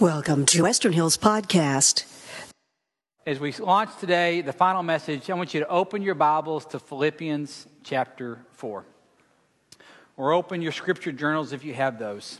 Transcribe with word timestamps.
Welcome 0.00 0.46
to 0.46 0.62
Western 0.62 0.92
Hills 0.92 1.18
Podcast. 1.18 2.04
As 3.26 3.40
we 3.40 3.50
launch 3.54 3.90
today, 3.98 4.42
the 4.42 4.52
final 4.52 4.84
message, 4.84 5.28
I 5.28 5.34
want 5.34 5.52
you 5.52 5.58
to 5.58 5.68
open 5.68 6.02
your 6.02 6.14
Bibles 6.14 6.66
to 6.66 6.78
Philippians 6.78 7.66
chapter 7.82 8.38
4. 8.52 8.84
Or 10.16 10.32
open 10.32 10.62
your 10.62 10.70
scripture 10.70 11.10
journals 11.10 11.52
if 11.52 11.64
you 11.64 11.74
have 11.74 11.98
those. 11.98 12.38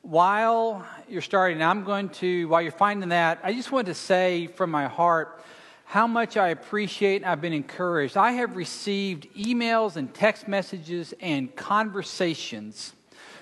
While 0.00 0.86
you're 1.06 1.20
starting, 1.20 1.62
I'm 1.62 1.84
going 1.84 2.08
to, 2.20 2.48
while 2.48 2.62
you're 2.62 2.72
finding 2.72 3.10
that, 3.10 3.40
I 3.42 3.52
just 3.52 3.70
want 3.70 3.88
to 3.88 3.94
say 3.94 4.46
from 4.46 4.70
my 4.70 4.86
heart 4.86 5.44
how 5.84 6.06
much 6.06 6.38
I 6.38 6.48
appreciate 6.48 7.16
and 7.16 7.26
I've 7.26 7.42
been 7.42 7.52
encouraged. 7.52 8.16
I 8.16 8.32
have 8.32 8.56
received 8.56 9.28
emails 9.34 9.96
and 9.96 10.14
text 10.14 10.48
messages 10.48 11.12
and 11.20 11.54
conversations 11.54 12.94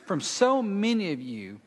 from 0.07 0.21
so 0.21 0.61
many 0.61 1.13
of 1.13 1.21
you 1.21 1.61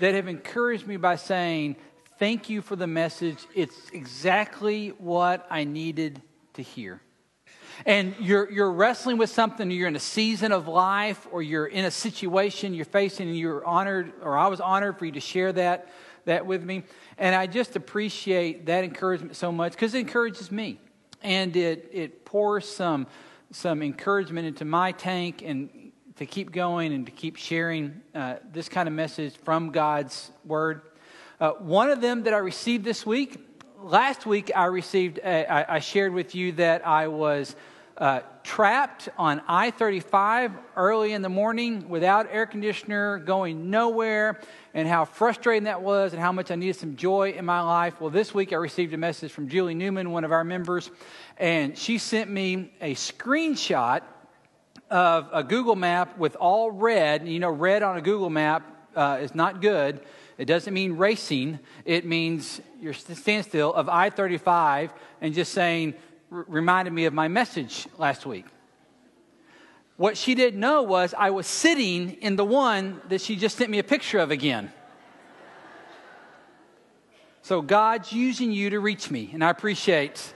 that 0.00 0.14
have 0.14 0.28
encouraged 0.28 0.86
me 0.86 0.96
by 0.96 1.16
saying, 1.16 1.76
Thank 2.16 2.48
you 2.48 2.62
for 2.62 2.76
the 2.76 2.86
message. 2.86 3.44
It's 3.56 3.90
exactly 3.92 4.90
what 4.90 5.44
I 5.50 5.64
needed 5.64 6.22
to 6.54 6.62
hear. 6.62 7.00
And 7.86 8.14
you're, 8.20 8.50
you're 8.52 8.70
wrestling 8.70 9.18
with 9.18 9.30
something, 9.30 9.68
you're 9.70 9.88
in 9.88 9.96
a 9.96 10.00
season 10.00 10.52
of 10.52 10.68
life, 10.68 11.26
or 11.32 11.42
you're 11.42 11.66
in 11.66 11.84
a 11.84 11.90
situation 11.90 12.72
you're 12.72 12.84
facing, 12.84 13.28
and 13.28 13.36
you're 13.36 13.64
honored, 13.64 14.12
or 14.22 14.38
I 14.38 14.46
was 14.46 14.60
honored 14.60 14.96
for 14.98 15.06
you 15.06 15.12
to 15.12 15.20
share 15.20 15.52
that, 15.54 15.88
that 16.24 16.46
with 16.46 16.62
me. 16.62 16.84
And 17.18 17.34
I 17.34 17.48
just 17.48 17.74
appreciate 17.74 18.66
that 18.66 18.84
encouragement 18.84 19.34
so 19.34 19.50
much 19.50 19.72
because 19.72 19.94
it 19.94 19.98
encourages 19.98 20.52
me. 20.52 20.78
And 21.20 21.56
it, 21.56 21.90
it 21.92 22.24
pours 22.24 22.68
some, 22.68 23.08
some 23.50 23.82
encouragement 23.82 24.46
into 24.46 24.64
my 24.64 24.92
tank 24.92 25.42
and 25.44 25.83
to 26.16 26.26
keep 26.26 26.52
going 26.52 26.92
and 26.92 27.06
to 27.06 27.12
keep 27.12 27.36
sharing 27.36 28.00
uh, 28.14 28.36
this 28.52 28.68
kind 28.68 28.86
of 28.86 28.94
message 28.94 29.36
from 29.38 29.70
God's 29.70 30.30
Word. 30.44 30.82
Uh, 31.40 31.50
one 31.52 31.90
of 31.90 32.00
them 32.00 32.22
that 32.22 32.32
I 32.32 32.38
received 32.38 32.84
this 32.84 33.04
week, 33.04 33.44
last 33.82 34.24
week 34.24 34.52
I 34.54 34.66
received, 34.66 35.18
a, 35.18 35.44
I, 35.44 35.76
I 35.76 35.78
shared 35.80 36.12
with 36.12 36.36
you 36.36 36.52
that 36.52 36.86
I 36.86 37.08
was 37.08 37.56
uh, 37.98 38.20
trapped 38.44 39.08
on 39.18 39.42
I 39.48 39.72
35 39.72 40.52
early 40.76 41.12
in 41.12 41.22
the 41.22 41.28
morning 41.28 41.88
without 41.88 42.28
air 42.30 42.46
conditioner, 42.46 43.18
going 43.18 43.70
nowhere, 43.70 44.40
and 44.72 44.86
how 44.86 45.04
frustrating 45.04 45.64
that 45.64 45.82
was, 45.82 46.12
and 46.12 46.22
how 46.22 46.30
much 46.30 46.52
I 46.52 46.54
needed 46.54 46.76
some 46.76 46.94
joy 46.94 47.30
in 47.32 47.44
my 47.44 47.60
life. 47.60 48.00
Well, 48.00 48.10
this 48.10 48.32
week 48.32 48.52
I 48.52 48.56
received 48.56 48.94
a 48.94 48.98
message 48.98 49.32
from 49.32 49.48
Julie 49.48 49.74
Newman, 49.74 50.12
one 50.12 50.22
of 50.22 50.30
our 50.30 50.44
members, 50.44 50.92
and 51.38 51.76
she 51.76 51.98
sent 51.98 52.30
me 52.30 52.72
a 52.80 52.94
screenshot 52.94 54.02
of 54.94 55.28
a 55.32 55.42
Google 55.42 55.74
map 55.74 56.16
with 56.18 56.36
all 56.36 56.70
red, 56.70 57.26
you 57.26 57.40
know, 57.40 57.50
red 57.50 57.82
on 57.82 57.96
a 57.96 58.00
Google 58.00 58.30
map 58.30 58.62
uh, 58.94 59.18
is 59.20 59.34
not 59.34 59.60
good. 59.60 60.00
It 60.38 60.44
doesn't 60.44 60.72
mean 60.72 60.92
racing, 60.92 61.58
it 61.84 62.04
means 62.04 62.60
you're 62.80 62.92
standstill 62.92 63.74
of 63.74 63.88
I 63.88 64.10
35 64.10 64.92
and 65.20 65.34
just 65.34 65.52
saying, 65.52 65.94
reminded 66.30 66.92
me 66.92 67.06
of 67.06 67.12
my 67.12 67.26
message 67.26 67.88
last 67.98 68.24
week. 68.24 68.46
What 69.96 70.16
she 70.16 70.36
didn't 70.36 70.60
know 70.60 70.82
was 70.82 71.12
I 71.12 71.30
was 71.30 71.48
sitting 71.48 72.12
in 72.20 72.36
the 72.36 72.44
one 72.44 73.00
that 73.08 73.20
she 73.20 73.34
just 73.34 73.58
sent 73.58 73.70
me 73.70 73.80
a 73.80 73.84
picture 73.84 74.20
of 74.20 74.30
again. 74.30 74.72
So 77.42 77.62
God's 77.62 78.12
using 78.12 78.52
you 78.52 78.70
to 78.70 78.78
reach 78.78 79.10
me, 79.10 79.30
and 79.32 79.42
I 79.42 79.50
appreciate 79.50 80.34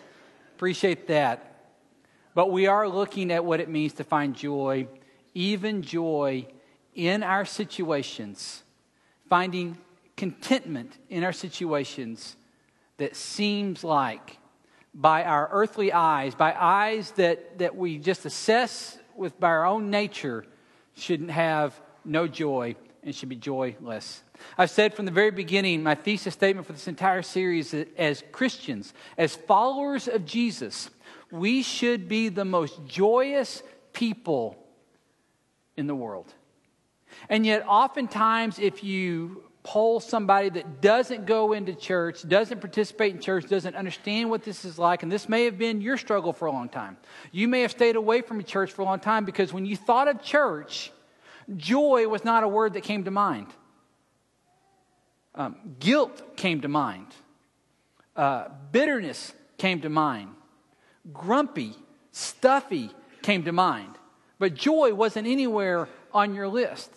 appreciate 0.57 1.07
that. 1.07 1.48
But 2.39 2.53
we 2.53 2.69
are 2.69 2.89
looking 2.89 3.33
at 3.33 3.45
what 3.45 3.59
it 3.59 3.69
means 3.69 3.95
to 3.95 4.05
find 4.05 4.33
joy, 4.33 4.87
even 5.35 5.83
joy 5.83 6.47
in 6.95 7.25
our 7.25 7.45
situations, 7.45 8.63
finding 9.29 9.77
contentment 10.17 10.97
in 11.11 11.25
our 11.25 11.33
situations 11.33 12.37
that 12.99 13.17
seems 13.17 13.83
like 13.83 14.39
by 14.95 15.25
our 15.25 15.49
earthly 15.51 15.93
eyes, 15.93 16.37
by 16.37 16.55
eyes 16.57 17.11
that, 17.17 17.59
that 17.59 17.75
we 17.75 17.99
just 17.99 18.25
assess 18.25 18.97
with 19.17 19.41
by 19.41 19.49
our 19.49 19.67
own 19.67 19.91
nature, 19.91 20.47
shouldn't 20.95 21.33
have 21.33 21.75
no 22.05 22.29
joy 22.29 22.77
and 23.03 23.17
should 23.17 23.31
be 23.31 23.35
joyless. 23.35 24.23
I've 24.57 24.71
said 24.71 24.95
from 24.95 25.07
the 25.07 25.11
very 25.11 25.33
beginning, 25.33 25.83
my 25.83 25.97
thesis 25.97 26.35
statement 26.35 26.69
for 26.69 26.73
this 26.73 26.87
entire 26.87 27.23
series 27.23 27.75
as 27.97 28.23
Christians, 28.31 28.95
as 29.17 29.35
followers 29.35 30.07
of 30.07 30.25
Jesus, 30.25 30.89
we 31.31 31.63
should 31.63 32.09
be 32.09 32.29
the 32.29 32.45
most 32.45 32.81
joyous 32.87 33.63
people 33.93 34.57
in 35.77 35.87
the 35.87 35.95
world. 35.95 36.33
And 37.29 37.45
yet, 37.45 37.65
oftentimes, 37.67 38.59
if 38.59 38.85
you 38.85 39.45
poll 39.63 40.01
somebody 40.01 40.49
that 40.49 40.81
doesn't 40.81 41.27
go 41.27 41.53
into 41.53 41.75
church, 41.75 42.27
doesn't 42.27 42.61
participate 42.61 43.15
in 43.15 43.21
church, 43.21 43.49
doesn't 43.49 43.77
understand 43.77 44.31
what 44.31 44.43
this 44.43 44.65
is 44.65 44.79
like, 44.79 45.03
and 45.03 45.13
this 45.13 45.29
may 45.29 45.45
have 45.45 45.59
been 45.59 45.81
your 45.81 45.97
struggle 45.97 46.33
for 46.33 46.47
a 46.47 46.53
long 46.53 46.69
time. 46.69 46.97
You 47.33 47.49
may 47.49 47.63
have 47.63 47.71
stayed 47.71 47.97
away 47.97 48.23
from 48.23 48.43
church 48.45 48.73
for 48.73 48.83
a 48.83 48.85
long 48.85 49.01
time 49.01 49.25
because 49.25 49.53
when 49.53 49.67
you 49.67 49.77
thought 49.77 50.09
of 50.09 50.23
church, 50.23 50.91
joy 51.57 52.09
was 52.09 52.25
not 52.25 52.45
a 52.45 52.49
word 52.49 52.75
that 52.75 52.83
came 52.83 53.05
to 53.05 53.11
mind. 53.11 53.49
Um, 55.35 55.57
guilt 55.79 56.37
came 56.37 56.63
to 56.63 56.69
mind. 56.69 57.07
Uh, 58.17 58.49
bitterness 58.73 59.33
came 59.59 59.81
to 59.83 59.89
mind 59.89 60.31
grumpy, 61.13 61.75
stuffy 62.13 62.91
came 63.23 63.45
to 63.45 63.53
mind. 63.53 63.95
But 64.39 64.55
joy 64.55 64.95
wasn't 64.95 65.27
anywhere 65.27 65.89
on 66.13 66.35
your 66.35 66.49
list. 66.49 66.91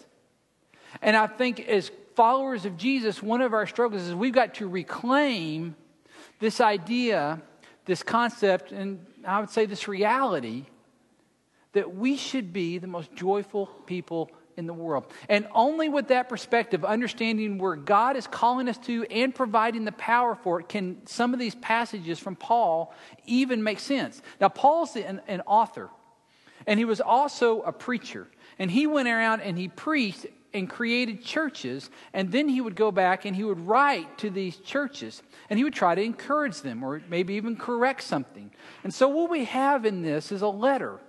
And 1.01 1.15
I 1.15 1.27
think 1.27 1.59
as 1.59 1.91
followers 2.15 2.65
of 2.65 2.77
Jesus, 2.77 3.21
one 3.23 3.41
of 3.41 3.53
our 3.53 3.65
struggles 3.65 4.03
is 4.03 4.13
we've 4.13 4.33
got 4.33 4.55
to 4.55 4.67
reclaim 4.67 5.75
this 6.39 6.61
idea, 6.61 7.41
this 7.85 8.03
concept, 8.03 8.71
and 8.71 9.05
I 9.25 9.39
would 9.39 9.49
say 9.49 9.65
this 9.65 9.87
reality 9.87 10.65
that 11.73 11.95
we 11.95 12.17
should 12.17 12.51
be 12.51 12.77
the 12.77 12.87
most 12.87 13.13
joyful 13.15 13.67
people 13.85 14.29
in 14.57 14.67
the 14.67 14.73
world. 14.73 15.05
And 15.29 15.47
only 15.53 15.89
with 15.89 16.07
that 16.09 16.29
perspective, 16.29 16.83
understanding 16.85 17.57
where 17.57 17.75
God 17.75 18.15
is 18.15 18.27
calling 18.27 18.67
us 18.67 18.77
to 18.79 19.03
and 19.05 19.33
providing 19.33 19.85
the 19.85 19.91
power 19.93 20.35
for 20.35 20.59
it, 20.59 20.69
can 20.69 21.05
some 21.05 21.33
of 21.33 21.39
these 21.39 21.55
passages 21.55 22.19
from 22.19 22.35
Paul 22.35 22.93
even 23.25 23.63
make 23.63 23.79
sense. 23.79 24.21
Now, 24.39 24.49
Paul's 24.49 24.95
an, 24.95 25.21
an 25.27 25.41
author, 25.41 25.89
and 26.67 26.77
he 26.79 26.85
was 26.85 27.01
also 27.01 27.61
a 27.61 27.71
preacher. 27.71 28.27
And 28.59 28.69
he 28.69 28.85
went 28.85 29.07
around 29.07 29.41
and 29.41 29.57
he 29.57 29.67
preached 29.67 30.27
and 30.53 30.69
created 30.69 31.23
churches, 31.23 31.89
and 32.13 32.31
then 32.31 32.49
he 32.49 32.59
would 32.59 32.75
go 32.75 32.91
back 32.91 33.25
and 33.25 33.35
he 33.35 33.43
would 33.43 33.65
write 33.65 34.17
to 34.17 34.29
these 34.29 34.57
churches, 34.57 35.23
and 35.49 35.57
he 35.57 35.63
would 35.63 35.73
try 35.73 35.95
to 35.95 36.01
encourage 36.01 36.61
them 36.61 36.83
or 36.83 37.01
maybe 37.09 37.35
even 37.35 37.55
correct 37.55 38.03
something. 38.03 38.51
And 38.83 38.93
so, 38.93 39.07
what 39.07 39.29
we 39.29 39.45
have 39.45 39.85
in 39.85 40.01
this 40.01 40.31
is 40.31 40.41
a 40.41 40.49
letter 40.49 40.99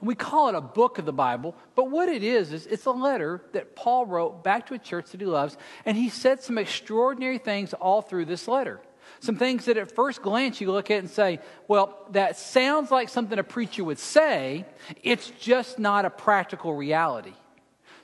and 0.00 0.08
we 0.08 0.14
call 0.14 0.48
it 0.48 0.54
a 0.54 0.60
book 0.60 0.98
of 0.98 1.04
the 1.04 1.12
Bible, 1.12 1.54
but 1.74 1.90
what 1.90 2.08
it 2.08 2.22
is, 2.22 2.52
is 2.52 2.66
it's 2.66 2.86
a 2.86 2.90
letter 2.90 3.42
that 3.52 3.76
Paul 3.76 4.06
wrote 4.06 4.44
back 4.44 4.66
to 4.66 4.74
a 4.74 4.78
church 4.78 5.10
that 5.10 5.20
he 5.20 5.26
loves, 5.26 5.56
and 5.84 5.96
he 5.96 6.08
said 6.08 6.42
some 6.42 6.58
extraordinary 6.58 7.38
things 7.38 7.74
all 7.74 8.02
through 8.02 8.24
this 8.26 8.48
letter. 8.48 8.80
Some 9.20 9.36
things 9.36 9.66
that 9.66 9.76
at 9.76 9.92
first 9.92 10.22
glance 10.22 10.60
you 10.60 10.70
look 10.70 10.90
at 10.90 10.98
and 10.98 11.10
say, 11.10 11.40
well, 11.68 11.98
that 12.10 12.36
sounds 12.36 12.90
like 12.90 13.08
something 13.08 13.38
a 13.38 13.44
preacher 13.44 13.84
would 13.84 13.98
say, 13.98 14.64
it's 15.02 15.30
just 15.40 15.78
not 15.78 16.04
a 16.04 16.10
practical 16.10 16.74
reality. 16.74 17.32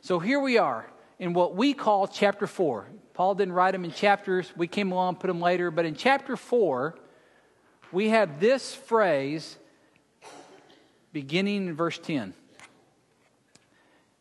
So 0.03 0.19
here 0.19 0.41
we 0.41 0.59
are 0.59 0.87
in 1.19 1.35
what 1.35 1.55
we 1.55 1.75
call 1.75 2.07
chapter 2.07 2.47
4. 2.47 2.87
Paul 3.13 3.35
didn't 3.35 3.53
write 3.53 3.73
them 3.73 3.85
in 3.85 3.93
chapters, 3.93 4.51
we 4.57 4.67
came 4.67 4.93
along 4.93 5.11
and 5.11 5.21
put 5.21 5.27
them 5.27 5.41
later, 5.41 5.71
but 5.71 5.85
in 5.85 5.95
chapter 5.95 6.37
4, 6.37 6.97
we 7.93 8.09
have 8.09 8.41
this 8.41 8.75
phrase 8.75 9.59
beginning 11.13 11.69
in 11.69 11.75
verse 11.75 11.99
10. 11.99 12.35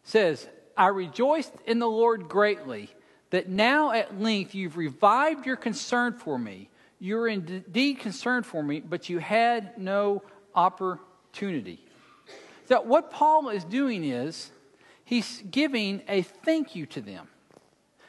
says, 0.04 0.48
I 0.76 0.88
rejoiced 0.88 1.54
in 1.66 1.80
the 1.80 1.88
Lord 1.88 2.30
greatly 2.30 2.90
that 3.32 3.50
now 3.50 3.92
at 3.92 4.20
length 4.20 4.56
you've 4.56 4.78
revived 4.78 5.46
your 5.46 5.56
concern 5.56 6.14
for 6.14 6.40
me. 6.40 6.70
You're 7.00 7.28
indeed 7.28 8.00
concerned 8.00 8.46
for 8.46 8.64
me, 8.64 8.80
but 8.80 9.10
you 9.10 9.20
had 9.20 9.78
no 9.78 10.24
opportunity. 10.56 11.86
So, 12.68 12.82
what 12.82 13.12
Paul 13.12 13.50
is 13.50 13.64
doing 13.64 14.04
is 14.04 14.52
he's 15.04 15.44
giving 15.50 16.02
a 16.08 16.22
thank 16.22 16.76
you 16.76 16.86
to 16.88 17.02
them. 17.02 17.28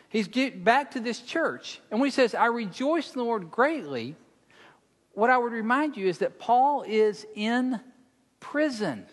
He's 0.08 0.28
back 0.28 0.90
to 0.92 1.00
this 1.00 1.20
church. 1.20 1.80
And 1.90 2.00
when 2.00 2.08
he 2.08 2.10
says, 2.10 2.34
I 2.34 2.46
rejoice 2.46 3.12
in 3.12 3.18
the 3.18 3.24
Lord 3.24 3.50
greatly, 3.50 4.16
what 5.12 5.30
I 5.30 5.38
would 5.38 5.52
remind 5.52 5.96
you 5.96 6.08
is 6.08 6.18
that 6.18 6.38
Paul 6.38 6.82
is 6.82 7.26
in 7.34 7.80
prison. 8.40 9.06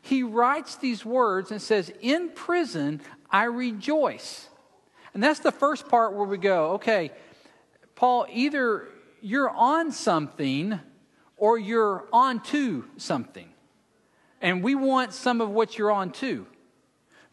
He 0.00 0.22
writes 0.22 0.76
these 0.76 1.04
words 1.04 1.50
and 1.50 1.60
says, 1.60 1.92
In 2.00 2.30
prison, 2.30 3.00
I 3.30 3.44
rejoice. 3.44 4.48
And 5.14 5.22
that's 5.22 5.40
the 5.40 5.52
first 5.52 5.88
part 5.88 6.14
where 6.14 6.26
we 6.26 6.38
go, 6.38 6.72
okay, 6.72 7.12
Paul, 7.94 8.26
either 8.32 8.88
you're 9.20 9.50
on 9.50 9.92
something 9.92 10.78
or 11.36 11.58
you're 11.58 12.06
on 12.12 12.40
to 12.44 12.84
something. 12.96 13.48
And 14.40 14.62
we 14.62 14.74
want 14.74 15.12
some 15.12 15.40
of 15.40 15.50
what 15.50 15.76
you're 15.76 15.90
on 15.90 16.12
to. 16.12 16.46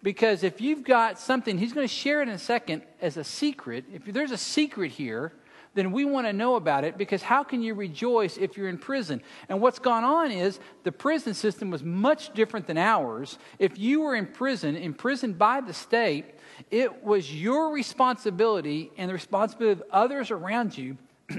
Because 0.01 0.43
if 0.43 0.61
you've 0.61 0.83
got 0.83 1.19
something, 1.19 1.57
he's 1.57 1.73
going 1.73 1.87
to 1.87 1.93
share 1.93 2.21
it 2.21 2.27
in 2.27 2.35
a 2.35 2.39
second 2.39 2.83
as 3.01 3.17
a 3.17 3.23
secret. 3.23 3.85
If 3.93 4.05
there's 4.05 4.31
a 4.31 4.37
secret 4.37 4.91
here, 4.91 5.33
then 5.75 5.91
we 5.91 6.05
want 6.05 6.25
to 6.25 6.33
know 6.33 6.55
about 6.55 6.85
it 6.85 6.97
because 6.97 7.21
how 7.21 7.43
can 7.43 7.61
you 7.61 7.73
rejoice 7.73 8.37
if 8.37 8.57
you're 8.57 8.69
in 8.69 8.77
prison? 8.77 9.21
And 9.49 9.61
what's 9.61 9.77
gone 9.77 10.05
on 10.05 10.31
is 10.31 10.59
the 10.83 10.91
prison 10.91 11.33
system 11.33 11.69
was 11.69 11.83
much 11.83 12.33
different 12.33 12.65
than 12.65 12.77
ours. 12.77 13.37
If 13.59 13.77
you 13.77 14.01
were 14.01 14.15
in 14.15 14.25
prison, 14.25 14.77
imprisoned 14.77 15.37
by 15.37 15.59
the 15.61 15.73
state, 15.73 16.25
it 16.71 17.03
was 17.03 17.33
your 17.33 17.71
responsibility 17.71 18.89
and 18.97 19.09
the 19.09 19.13
responsibility 19.13 19.81
of 19.81 19.83
others 19.91 20.31
around 20.31 20.77
you 20.77 20.97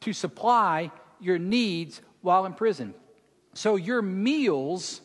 to 0.00 0.12
supply 0.12 0.92
your 1.18 1.38
needs 1.38 2.02
while 2.20 2.44
in 2.44 2.52
prison. 2.52 2.94
So 3.54 3.76
your 3.76 4.02
meals 4.02 5.00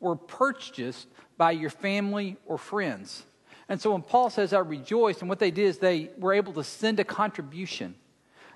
were 0.00 0.16
purchased 0.16 1.06
by 1.38 1.52
your 1.52 1.70
family 1.70 2.36
or 2.46 2.58
friends. 2.58 3.24
And 3.68 3.80
so 3.80 3.92
when 3.92 4.02
Paul 4.02 4.28
says, 4.28 4.52
I 4.52 4.58
rejoice, 4.58 5.20
and 5.20 5.28
what 5.28 5.38
they 5.38 5.52
did 5.52 5.66
is 5.66 5.78
they 5.78 6.10
were 6.18 6.34
able 6.34 6.52
to 6.54 6.64
send 6.64 6.98
a 6.98 7.04
contribution 7.04 7.94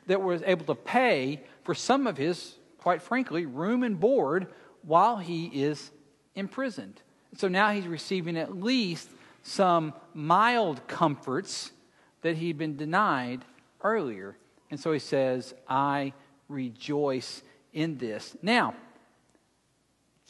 that 0.08 0.20
was 0.20 0.42
able 0.44 0.66
to 0.66 0.74
pay 0.74 1.40
for 1.62 1.74
some 1.74 2.06
of 2.06 2.16
his, 2.16 2.56
quite 2.78 3.00
frankly, 3.00 3.46
room 3.46 3.82
and 3.82 4.00
board 4.00 4.48
while 4.82 5.18
he 5.18 5.46
is 5.46 5.90
imprisoned. 6.34 7.00
So 7.36 7.46
now 7.46 7.70
he's 7.70 7.86
receiving 7.86 8.36
at 8.36 8.56
least 8.56 9.08
some 9.42 9.92
mild 10.14 10.86
comforts 10.88 11.70
that 12.22 12.36
he'd 12.36 12.58
been 12.58 12.76
denied 12.76 13.44
earlier. 13.82 14.36
And 14.70 14.80
so 14.80 14.92
he 14.92 14.98
says, 14.98 15.54
I 15.68 16.14
rejoice 16.48 17.42
in 17.72 17.98
this. 17.98 18.36
Now, 18.42 18.74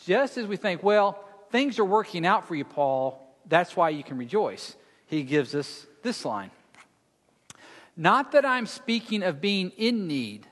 just 0.05 0.37
as 0.39 0.47
we 0.47 0.57
think, 0.57 0.83
well, 0.83 1.25
things 1.51 1.79
are 1.79 1.85
working 1.85 2.27
out 2.27 2.47
for 2.47 2.55
you, 2.55 2.65
Paul, 2.65 3.37
that's 3.47 3.77
why 3.77 3.91
you 3.91 4.03
can 4.03 4.19
rejoice, 4.19 4.77
he 5.07 5.23
gives 5.23 5.55
us 5.55 5.87
this 6.03 6.25
line 6.25 6.51
Not 8.01 8.31
that 8.33 8.47
I'm 8.47 8.67
speaking 8.67 9.25
of 9.25 9.41
being 9.41 9.73
in 9.77 10.07
need, 10.07 10.47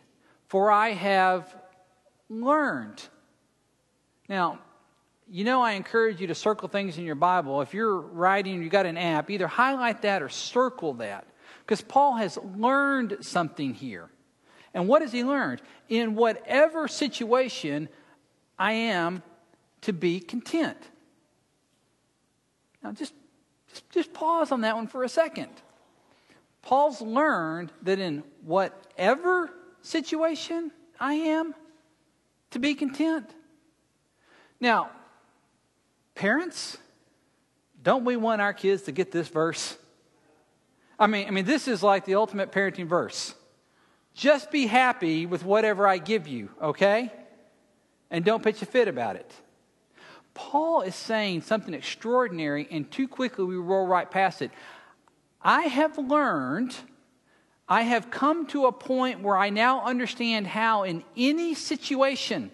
for 0.49 0.69
I 0.69 0.91
have 0.91 1.57
learned. 2.29 3.01
Now, 4.29 4.59
you 5.31 5.45
know, 5.45 5.63
I 5.63 5.73
encourage 5.73 6.21
you 6.21 6.27
to 6.27 6.35
circle 6.35 6.67
things 6.69 6.99
in 6.99 7.05
your 7.05 7.15
Bible. 7.15 7.63
If 7.63 7.73
you're 7.73 8.01
writing, 8.01 8.61
you 8.61 8.69
got 8.69 8.85
an 8.85 8.99
app, 8.99 9.31
either 9.31 9.47
highlight 9.47 10.03
that 10.03 10.23
or 10.23 10.29
circle 10.29 10.95
that. 10.95 11.25
Because 11.61 11.83
Paul 11.83 12.17
has 12.17 12.37
learned 12.57 13.19
something 13.21 13.75
here. 13.75 14.11
And 14.75 14.89
what 14.89 15.03
has 15.03 15.13
he 15.13 15.23
learned? 15.23 15.63
In 15.89 16.17
whatever 16.17 16.89
situation, 16.89 17.89
I 18.59 18.73
am 18.73 19.23
to 19.83 19.93
be 19.93 20.19
content. 20.19 20.79
Now, 22.83 22.91
just, 22.91 23.15
just, 23.69 23.91
just 23.91 24.13
pause 24.13 24.51
on 24.51 24.63
that 24.63 24.75
one 24.75 24.89
for 24.89 25.05
a 25.05 25.09
second. 25.09 25.51
Paul's 26.67 27.01
learned 27.01 27.71
that 27.83 28.01
in 28.01 28.25
whatever 28.43 29.51
situation 29.83 30.73
I 30.99 31.15
am, 31.15 31.55
to 32.51 32.59
be 32.59 32.75
content. 32.75 33.31
Now, 34.59 34.91
parents, 36.17 36.77
don't 37.85 38.05
we 38.05 38.17
want 38.17 38.41
our 38.41 38.53
kids 38.53 38.83
to 38.83 38.93
get 38.93 39.13
this 39.13 39.29
verse? 39.29 39.79
I 40.99 41.07
mean, 41.07 41.29
I 41.29 41.31
mean, 41.31 41.45
this 41.45 41.69
is 41.69 41.85
like 41.85 42.05
the 42.05 42.17
ultimate 42.17 42.51
parenting 42.51 42.89
verse. 42.89 43.37
Just 44.13 44.51
be 44.51 44.67
happy 44.67 45.25
with 45.25 45.45
whatever 45.45 45.87
I 45.87 45.99
give 45.99 46.27
you, 46.27 46.51
okay? 46.61 47.13
And 48.11 48.25
don't 48.25 48.43
pitch 48.43 48.61
a 48.63 48.67
fit 48.67 48.89
about 48.89 49.15
it. 49.15 49.33
Paul 50.35 50.81
is 50.81 50.97
saying 50.97 51.43
something 51.43 51.75
extraordinary, 51.75 52.67
and 52.73 52.91
too 52.91 53.07
quickly 53.07 53.45
we 53.45 53.55
roll 53.55 53.87
right 53.87 54.11
past 54.11 54.43
it. 54.43 54.51
I 55.47 55.63
have 55.63 55.97
learned, 55.97 56.75
I 57.69 57.83
have 57.83 58.11
come 58.11 58.47
to 58.49 58.67
a 58.67 58.73
point 58.73 59.21
where 59.21 59.37
I 59.37 59.51
now 59.51 59.85
understand 59.85 60.49
how, 60.49 60.83
in 60.83 61.05
any 61.17 61.55
situation, 61.55 62.51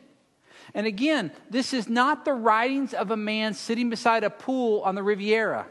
and 0.74 0.86
again, 0.86 1.32
this 1.48 1.72
is 1.72 1.88
not 1.88 2.26
the 2.26 2.34
writings 2.34 2.92
of 2.92 3.10
a 3.10 3.16
man 3.16 3.54
sitting 3.54 3.88
beside 3.88 4.24
a 4.24 4.30
pool 4.30 4.82
on 4.82 4.94
the 4.94 5.02
Riviera. 5.02 5.68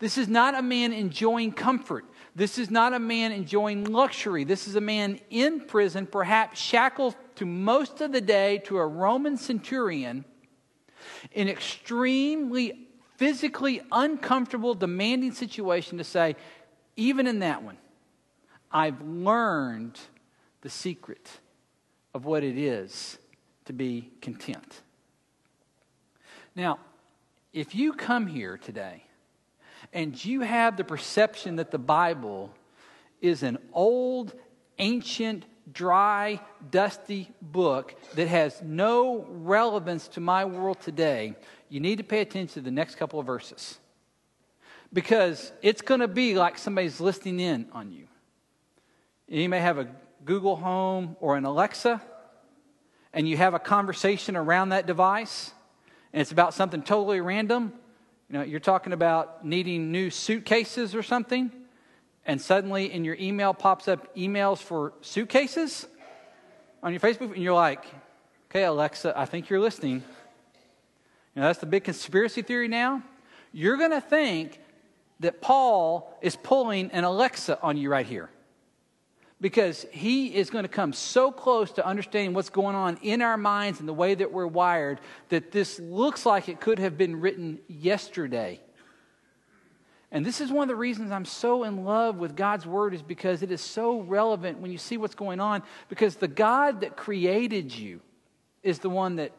This 0.00 0.18
is 0.18 0.26
not 0.26 0.56
a 0.56 0.62
man 0.62 0.92
enjoying 0.92 1.52
comfort. 1.52 2.06
This 2.34 2.58
is 2.58 2.72
not 2.72 2.92
a 2.92 2.98
man 2.98 3.30
enjoying 3.30 3.84
luxury. 3.84 4.42
This 4.42 4.66
is 4.66 4.74
a 4.74 4.80
man 4.80 5.20
in 5.30 5.60
prison, 5.60 6.06
perhaps 6.06 6.60
shackled 6.60 7.14
to 7.36 7.46
most 7.46 8.00
of 8.00 8.10
the 8.10 8.20
day 8.20 8.58
to 8.64 8.78
a 8.78 8.86
Roman 8.86 9.36
centurion, 9.36 10.24
in 11.30 11.48
extremely 11.48 12.88
physically 13.16 13.80
uncomfortable, 13.90 14.74
demanding 14.74 15.32
situation 15.32 15.98
to 15.98 16.04
say, 16.04 16.36
even 16.96 17.26
in 17.26 17.40
that 17.40 17.62
one, 17.62 17.76
I've 18.70 19.00
learned 19.02 19.98
the 20.62 20.70
secret 20.70 21.28
of 22.14 22.24
what 22.24 22.44
it 22.44 22.58
is 22.58 23.18
to 23.66 23.72
be 23.72 24.10
content. 24.20 24.82
Now, 26.54 26.78
if 27.52 27.74
you 27.74 27.92
come 27.92 28.26
here 28.26 28.56
today 28.58 29.04
and 29.92 30.22
you 30.24 30.40
have 30.40 30.76
the 30.76 30.84
perception 30.84 31.56
that 31.56 31.70
the 31.70 31.78
Bible 31.78 32.52
is 33.20 33.42
an 33.42 33.58
old, 33.72 34.34
ancient, 34.78 35.44
dry, 35.70 36.40
dusty 36.70 37.30
book 37.40 37.94
that 38.14 38.28
has 38.28 38.60
no 38.62 39.26
relevance 39.28 40.08
to 40.08 40.20
my 40.20 40.44
world 40.44 40.80
today, 40.80 41.34
you 41.68 41.80
need 41.80 41.98
to 41.98 42.04
pay 42.04 42.20
attention 42.20 42.54
to 42.54 42.60
the 42.60 42.70
next 42.70 42.96
couple 42.96 43.20
of 43.20 43.26
verses. 43.26 43.78
Because 44.92 45.52
it's 45.62 45.82
going 45.82 46.00
to 46.00 46.08
be 46.08 46.34
like 46.34 46.58
somebody's 46.58 47.00
listening 47.00 47.40
in 47.40 47.68
on 47.72 47.92
you. 47.92 48.06
You 49.28 49.48
may 49.48 49.60
have 49.60 49.78
a 49.78 49.88
Google 50.24 50.56
Home 50.56 51.16
or 51.20 51.36
an 51.36 51.44
Alexa, 51.44 52.02
and 53.12 53.28
you 53.28 53.36
have 53.36 53.54
a 53.54 53.58
conversation 53.58 54.36
around 54.36 54.70
that 54.70 54.86
device, 54.86 55.52
and 56.12 56.20
it's 56.20 56.32
about 56.32 56.54
something 56.54 56.82
totally 56.82 57.20
random, 57.20 57.72
you 58.32 58.38
know, 58.38 58.44
you're 58.44 58.60
talking 58.60 58.94
about 58.94 59.44
needing 59.44 59.92
new 59.92 60.08
suitcases 60.08 60.94
or 60.94 61.02
something, 61.02 61.52
and 62.26 62.40
suddenly 62.40 62.92
in 62.92 63.04
your 63.04 63.16
email 63.18 63.54
pops 63.54 63.88
up 63.88 64.14
emails 64.16 64.58
for 64.58 64.92
suitcases 65.00 65.86
on 66.82 66.92
your 66.92 67.00
Facebook, 67.00 67.32
and 67.34 67.42
you're 67.42 67.54
like, 67.54 67.84
okay, 68.50 68.64
Alexa, 68.64 69.12
I 69.16 69.24
think 69.24 69.48
you're 69.48 69.60
listening. 69.60 70.02
You 71.34 71.40
know, 71.40 71.46
that's 71.46 71.60
the 71.60 71.66
big 71.66 71.84
conspiracy 71.84 72.42
theory 72.42 72.68
now. 72.68 73.02
You're 73.52 73.76
going 73.76 73.90
to 73.90 74.00
think 74.00 74.58
that 75.20 75.40
Paul 75.40 76.18
is 76.20 76.36
pulling 76.36 76.90
an 76.90 77.04
Alexa 77.04 77.60
on 77.62 77.76
you 77.76 77.90
right 77.90 78.06
here 78.06 78.28
because 79.40 79.86
he 79.90 80.34
is 80.34 80.50
going 80.50 80.64
to 80.64 80.68
come 80.68 80.92
so 80.92 81.32
close 81.32 81.72
to 81.72 81.86
understanding 81.86 82.32
what's 82.32 82.50
going 82.50 82.76
on 82.76 82.98
in 83.02 83.22
our 83.22 83.36
minds 83.36 83.80
and 83.80 83.88
the 83.88 83.92
way 83.92 84.14
that 84.14 84.32
we're 84.32 84.46
wired 84.46 85.00
that 85.30 85.50
this 85.50 85.80
looks 85.80 86.24
like 86.24 86.48
it 86.48 86.60
could 86.60 86.78
have 86.78 86.96
been 86.96 87.20
written 87.20 87.58
yesterday. 87.68 88.60
And 90.12 90.24
this 90.24 90.42
is 90.42 90.52
one 90.52 90.62
of 90.62 90.68
the 90.68 90.76
reasons 90.76 91.10
I'm 91.10 91.24
so 91.24 91.64
in 91.64 91.84
love 91.84 92.18
with 92.18 92.36
God's 92.36 92.66
word 92.66 92.92
is 92.92 93.02
because 93.02 93.42
it 93.42 93.50
is 93.50 93.62
so 93.62 94.00
relevant 94.00 94.60
when 94.60 94.70
you 94.70 94.78
see 94.78 94.98
what's 94.98 95.14
going 95.14 95.40
on 95.40 95.62
because 95.88 96.16
the 96.16 96.28
God 96.28 96.82
that 96.82 96.96
created 96.96 97.74
you 97.74 98.00
is 98.62 98.78
the 98.78 98.90
one 98.90 99.16
that 99.16 99.32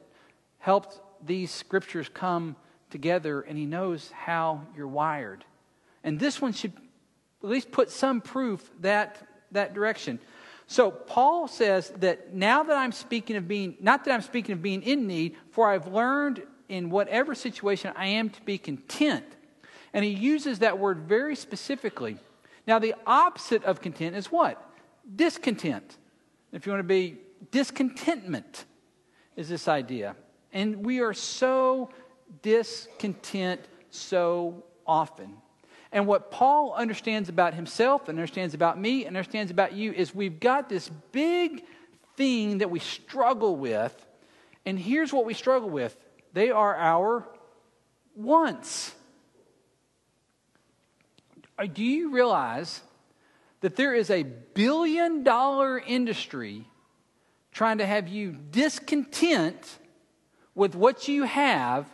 helped 0.58 1.00
these 1.24 1.52
scriptures 1.52 2.10
come 2.12 2.56
together 2.90 3.42
and 3.42 3.58
he 3.58 3.66
knows 3.66 4.12
how 4.12 4.64
you're 4.76 4.88
wired. 4.88 5.46
And 6.04 6.20
this 6.20 6.42
one 6.42 6.54
should 6.54 6.74
at 7.44 7.50
least 7.50 7.72
put 7.72 7.92
some 7.92 8.20
proof 8.20 8.70
that 8.82 9.18
that 9.52 9.74
direction. 9.74 10.20
So 10.68 10.92
Paul 10.92 11.48
says 11.48 11.90
that 11.98 12.34
now 12.34 12.64
that 12.64 12.76
I'm 12.76 12.92
speaking 12.92 13.36
of 13.36 13.48
being, 13.48 13.78
not 13.80 14.06
that 14.06 14.12
I'm 14.12 14.22
speaking 14.22 14.54
of 14.54 14.62
being 14.62 14.82
in 14.82 15.08
need, 15.08 15.36
for 15.52 15.70
I've 15.70 15.88
learned 15.88 16.44
in 16.68 16.90
whatever 16.90 17.36
situation 17.36 17.94
I 17.96 18.08
am 18.08 18.30
to 18.32 18.42
be 18.42 18.58
content. 18.58 19.26
And 19.94 20.04
he 20.04 20.12
uses 20.12 20.60
that 20.60 20.80
word 20.80 21.00
very 21.00 21.36
specifically. 21.36 22.18
Now, 22.66 22.80
the 22.80 22.96
opposite 23.06 23.64
of 23.64 23.82
content 23.82 24.16
is 24.16 24.32
what? 24.32 24.62
Discontent. 25.16 25.98
If 26.52 26.66
you 26.66 26.72
want 26.72 26.80
to 26.80 26.88
be 26.88 27.18
discontentment, 27.52 28.66
is 29.36 29.50
this 29.50 29.68
idea. 29.68 30.16
And 30.52 30.86
we 30.86 31.00
are 31.02 31.14
so 31.14 31.90
discontent 32.42 33.62
so 33.90 34.64
often. 34.86 35.38
And 35.92 36.08
what 36.08 36.32
Paul 36.32 36.74
understands 36.74 37.30
about 37.30 37.54
himself 37.54 38.10
and 38.10 38.18
understands 38.18 38.54
about 38.54 38.80
me 38.80 39.06
and 39.06 39.16
understands 39.16 39.52
about 39.52 39.74
you 39.74 39.94
is 39.94 40.14
we've 40.14 40.40
got 40.40 40.70
this 40.70 40.90
big 41.12 41.64
thing 42.18 42.60
that 42.60 42.70
we 42.70 42.80
struggle 42.80 43.56
with. 43.56 43.94
And 44.66 44.78
here's 44.78 45.14
what 45.14 45.26
we 45.26 45.34
struggle 45.34 45.70
with 45.70 45.96
they 46.34 46.50
are 46.50 46.76
our 46.76 47.28
wants. 48.16 48.94
Uh, 51.58 51.66
do 51.66 51.84
you 51.84 52.12
realize 52.12 52.82
that 53.62 53.76
there 53.76 53.96
is 53.96 54.10
a 54.10 54.24
billion 54.24 55.24
dollar 55.24 55.80
industry 55.80 56.66
trying 57.54 57.78
to 57.78 57.86
have 57.86 58.08
you 58.08 58.32
discontent 58.52 59.80
with 60.56 60.76
what 60.76 61.08
you 61.08 61.24
have 61.24 61.88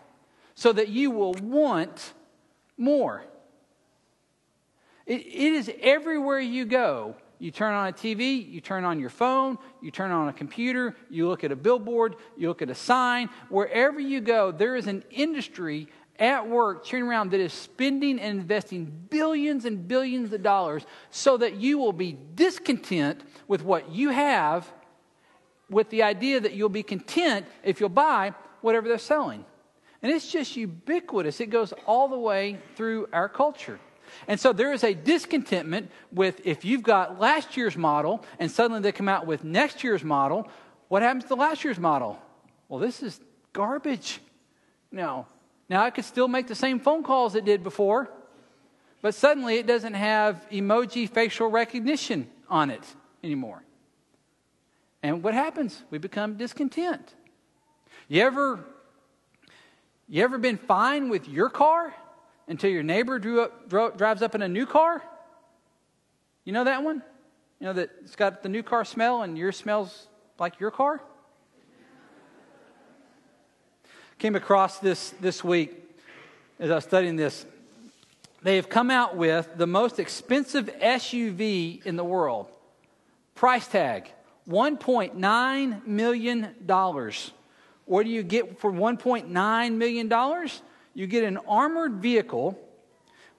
so 0.55 0.73
that 0.73 0.89
you 0.89 1.11
will 1.11 1.33
want 1.33 2.13
more. 2.77 3.23
It, 5.05 5.21
it 5.21 5.53
is 5.53 5.71
everywhere 5.81 6.39
you 6.39 6.65
go. 6.65 7.15
You 7.41 7.51
turn 7.51 7.73
on 7.73 7.87
a 7.87 7.93
TV, 7.93 8.51
you 8.51 8.59
turn 8.59 8.83
on 8.83 8.99
your 8.99 9.09
phone, 9.09 9.57
you 9.81 9.91
turn 9.91 10.11
on 10.11 10.27
a 10.27 10.33
computer, 10.33 10.93
you 11.09 11.29
look 11.29 11.45
at 11.45 11.53
a 11.53 11.55
billboard, 11.55 12.17
you 12.35 12.49
look 12.49 12.61
at 12.61 12.69
a 12.69 12.75
sign. 12.75 13.29
Wherever 13.47 13.99
you 13.99 14.19
go, 14.19 14.51
there 14.51 14.75
is 14.75 14.87
an 14.87 15.03
industry 15.09 15.87
at 16.19 16.47
work 16.47 16.83
cheering 16.83 17.05
around 17.05 17.31
that 17.31 17.39
is 17.39 17.53
spending 17.53 18.19
and 18.19 18.39
investing 18.39 19.07
billions 19.09 19.65
and 19.65 19.87
billions 19.87 20.33
of 20.33 20.43
dollars 20.43 20.85
so 21.09 21.37
that 21.37 21.55
you 21.55 21.77
will 21.77 21.93
be 21.93 22.17
discontent 22.35 23.21
with 23.47 23.63
what 23.63 23.89
you 23.89 24.09
have, 24.09 24.71
with 25.69 25.89
the 25.89 26.03
idea 26.03 26.39
that 26.39 26.53
you'll 26.53 26.69
be 26.69 26.83
content 26.83 27.45
if 27.63 27.79
you'll 27.79 27.89
buy 27.89 28.33
whatever 28.61 28.87
they're 28.87 28.97
selling. 28.97 29.45
And 30.01 30.11
it's 30.11 30.31
just 30.31 30.55
ubiquitous, 30.55 31.39
it 31.39 31.47
goes 31.47 31.73
all 31.85 32.07
the 32.07 32.19
way 32.19 32.57
through 32.75 33.07
our 33.13 33.29
culture. 33.29 33.79
And 34.27 34.39
so 34.39 34.53
there 34.53 34.73
is 34.73 34.83
a 34.83 34.93
discontentment 34.93 35.91
with 36.11 36.41
if 36.45 36.65
you've 36.65 36.83
got 36.83 37.19
last 37.19 37.55
year's 37.55 37.77
model 37.77 38.25
and 38.39 38.49
suddenly 38.49 38.81
they 38.81 38.91
come 38.91 39.07
out 39.07 39.25
with 39.25 39.43
next 39.43 39.83
year's 39.83 40.03
model, 40.03 40.49
what 40.87 41.01
happens 41.01 41.25
to 41.25 41.35
last 41.35 41.63
year's 41.63 41.79
model? 41.79 42.19
Well, 42.67 42.79
this 42.79 43.03
is 43.03 43.19
garbage. 43.53 44.19
No, 44.91 45.27
now, 45.69 45.83
I 45.83 45.91
could 45.91 46.05
still 46.05 46.27
make 46.27 46.47
the 46.47 46.55
same 46.55 46.79
phone 46.79 47.03
calls 47.03 47.35
it 47.35 47.45
did 47.45 47.63
before, 47.63 48.09
but 49.01 49.13
suddenly 49.13 49.57
it 49.57 49.67
doesn't 49.67 49.93
have 49.93 50.43
emoji 50.51 51.07
facial 51.07 51.47
recognition 51.47 52.27
on 52.49 52.71
it 52.71 52.83
anymore. 53.23 53.63
And 55.03 55.23
what 55.23 55.35
happens? 55.35 55.81
We 55.91 55.99
become 55.99 56.37
discontent. 56.37 57.13
You 58.07 58.23
ever, 58.23 58.59
you 60.07 60.23
ever 60.23 60.39
been 60.39 60.57
fine 60.57 61.09
with 61.09 61.29
your 61.29 61.49
car 61.49 61.93
until 62.47 62.71
your 62.71 62.83
neighbor 62.83 63.21
up, 63.41 63.69
drives 63.97 64.23
up 64.23 64.33
in 64.33 64.41
a 64.41 64.49
new 64.49 64.65
car? 64.65 65.03
You 66.43 66.51
know 66.51 66.63
that 66.63 66.83
one? 66.83 67.03
You 67.59 67.67
know 67.67 67.73
that 67.73 67.91
it's 68.01 68.15
got 68.15 68.41
the 68.41 68.49
new 68.49 68.63
car 68.63 68.83
smell 68.83 69.21
and 69.21 69.37
yours 69.37 69.55
smells 69.55 70.07
like 70.39 70.59
your 70.59 70.71
car? 70.71 71.01
Came 74.19 74.35
across 74.35 74.79
this 74.79 75.11
this 75.21 75.43
week 75.43 75.73
as 76.59 76.69
I 76.69 76.75
was 76.75 76.83
studying 76.83 77.15
this. 77.15 77.45
They 78.43 78.57
have 78.57 78.69
come 78.69 78.91
out 78.91 79.15
with 79.15 79.49
the 79.57 79.65
most 79.65 79.97
expensive 79.97 80.69
SUV 80.81 81.85
in 81.85 81.95
the 81.95 82.03
world. 82.03 82.47
Price 83.33 83.67
tag 83.67 84.11
$1.9 84.47 85.87
million. 85.87 86.55
What 87.85 88.03
do 88.03 88.09
you 88.09 88.23
get 88.23 88.59
for 88.59 88.71
$1.9 88.71 89.73
million? 89.75 90.49
You 90.93 91.07
get 91.07 91.23
an 91.23 91.37
armored 91.47 91.93
vehicle 91.95 92.59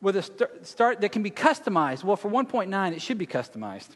with 0.01 0.17
a 0.17 0.23
start, 0.63 1.03
that 1.03 1.13
can 1.13 1.23
be 1.23 1.31
customized. 1.31 2.05
Well, 2.05 2.17
for 2.17 2.31
1.9, 2.31 2.93
it 2.93 3.03
should 3.03 3.19
be 3.19 3.27
customized. 3.27 3.91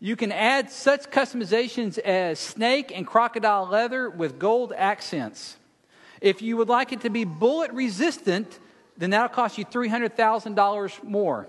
You 0.00 0.14
can 0.14 0.30
add 0.30 0.70
such 0.70 1.10
customizations 1.10 1.98
as 1.98 2.38
snake 2.38 2.92
and 2.94 3.06
crocodile 3.06 3.66
leather 3.66 4.08
with 4.08 4.38
gold 4.38 4.72
accents. 4.76 5.56
If 6.20 6.40
you 6.40 6.56
would 6.56 6.68
like 6.68 6.92
it 6.92 7.00
to 7.00 7.10
be 7.10 7.24
bullet 7.24 7.72
resistant, 7.72 8.58
then 8.96 9.10
that'll 9.10 9.28
cost 9.28 9.58
you 9.58 9.64
$300,000 9.64 11.04
more. 11.04 11.48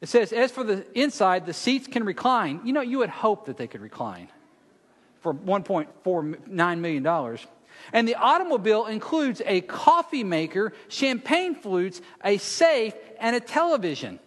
It 0.00 0.08
says, 0.08 0.32
as 0.32 0.50
for 0.50 0.64
the 0.64 0.86
inside, 0.98 1.46
the 1.46 1.54
seats 1.54 1.86
can 1.86 2.04
recline. 2.04 2.60
You 2.64 2.72
know, 2.72 2.80
you 2.80 2.98
would 2.98 3.10
hope 3.10 3.46
that 3.46 3.56
they 3.56 3.66
could 3.66 3.80
recline 3.80 4.28
for 5.20 5.32
$1.49 5.34 6.78
million. 6.78 7.38
And 7.92 8.08
the 8.08 8.14
automobile 8.16 8.86
includes 8.86 9.40
a 9.44 9.60
coffee 9.62 10.24
maker, 10.24 10.72
champagne 10.88 11.54
flutes, 11.54 12.00
a 12.24 12.38
safe, 12.38 12.94
and 13.18 13.36
a 13.36 13.40
television. 13.40 14.18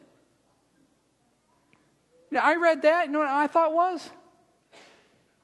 Now, 2.32 2.42
I 2.44 2.56
read 2.56 2.84
that. 2.84 3.08
You 3.08 3.12
know 3.12 3.20
what 3.20 3.28
I 3.28 3.48
thought 3.48 3.74
was? 3.74 4.10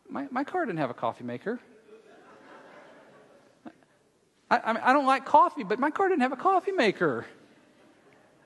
My, 0.10 0.28
my 0.32 0.44
car 0.44 0.66
didn't 0.66 0.80
have 0.80 0.90
a 0.90 0.96
coffee 0.96 1.24
maker. 1.24 1.60
I, 4.50 4.58
I, 4.58 4.90
I 4.90 4.94
don't 4.94 5.08
like 5.08 5.26
coffee, 5.26 5.64
but 5.64 5.80
my 5.80 5.90
car 5.90 6.08
didn't 6.10 6.22
have 6.22 6.32
a 6.32 6.38
coffee 6.38 6.72
maker. 6.72 7.26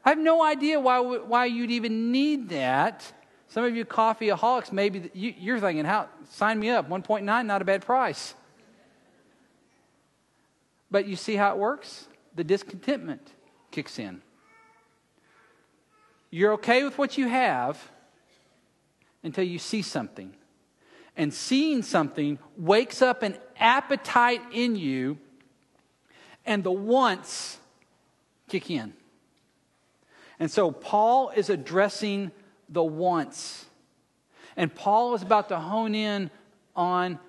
I 0.06 0.10
have 0.10 0.18
no 0.18 0.44
idea 0.44 0.80
why, 0.80 1.00
why 1.00 1.46
you'd 1.46 1.72
even 1.72 2.12
need 2.12 2.50
that. 2.50 3.12
Some 3.50 3.66
of 3.66 3.76
you 3.76 3.84
coffeeaholics, 3.84 4.72
maybe 4.72 5.10
you, 5.14 5.56
are 5.56 5.60
thinking, 5.60 5.84
"How 5.84 6.08
sign 6.30 6.60
me 6.60 6.70
up? 6.70 6.88
1.9, 6.88 7.46
not 7.46 7.62
a 7.62 7.66
bad 7.66 7.82
price." 7.82 8.36
But 10.92 11.08
you 11.08 11.16
see 11.16 11.36
how 11.36 11.52
it 11.52 11.58
works? 11.58 12.08
The 12.36 12.44
discontentment 12.44 13.34
kicks 13.72 14.00
in. 14.00 14.22
You're 16.32 16.54
okay 16.54 16.84
with 16.84 16.98
what 16.98 17.18
you 17.18 17.28
have, 17.28 17.92
until 19.24 19.44
you 19.44 19.60
see 19.60 19.82
something. 19.82 20.34
And 21.18 21.34
seeing 21.34 21.84
something 21.84 22.40
wakes 22.56 23.02
up 23.02 23.24
an 23.24 23.38
appetite 23.58 24.42
in 24.54 24.76
you, 24.76 25.18
and 26.46 26.64
the 26.64 26.72
wants 26.72 27.58
kick 28.48 28.72
in. 28.72 28.94
And 30.40 30.50
so 30.50 30.72
Paul 30.72 31.32
is 31.36 31.50
addressing 31.50 32.32
the 32.70 32.84
wants. 32.84 33.66
And 34.56 34.74
Paul 34.74 35.14
is 35.14 35.22
about 35.22 35.50
to 35.50 35.60
hone 35.60 35.94
in 35.94 36.32
on 36.76 37.20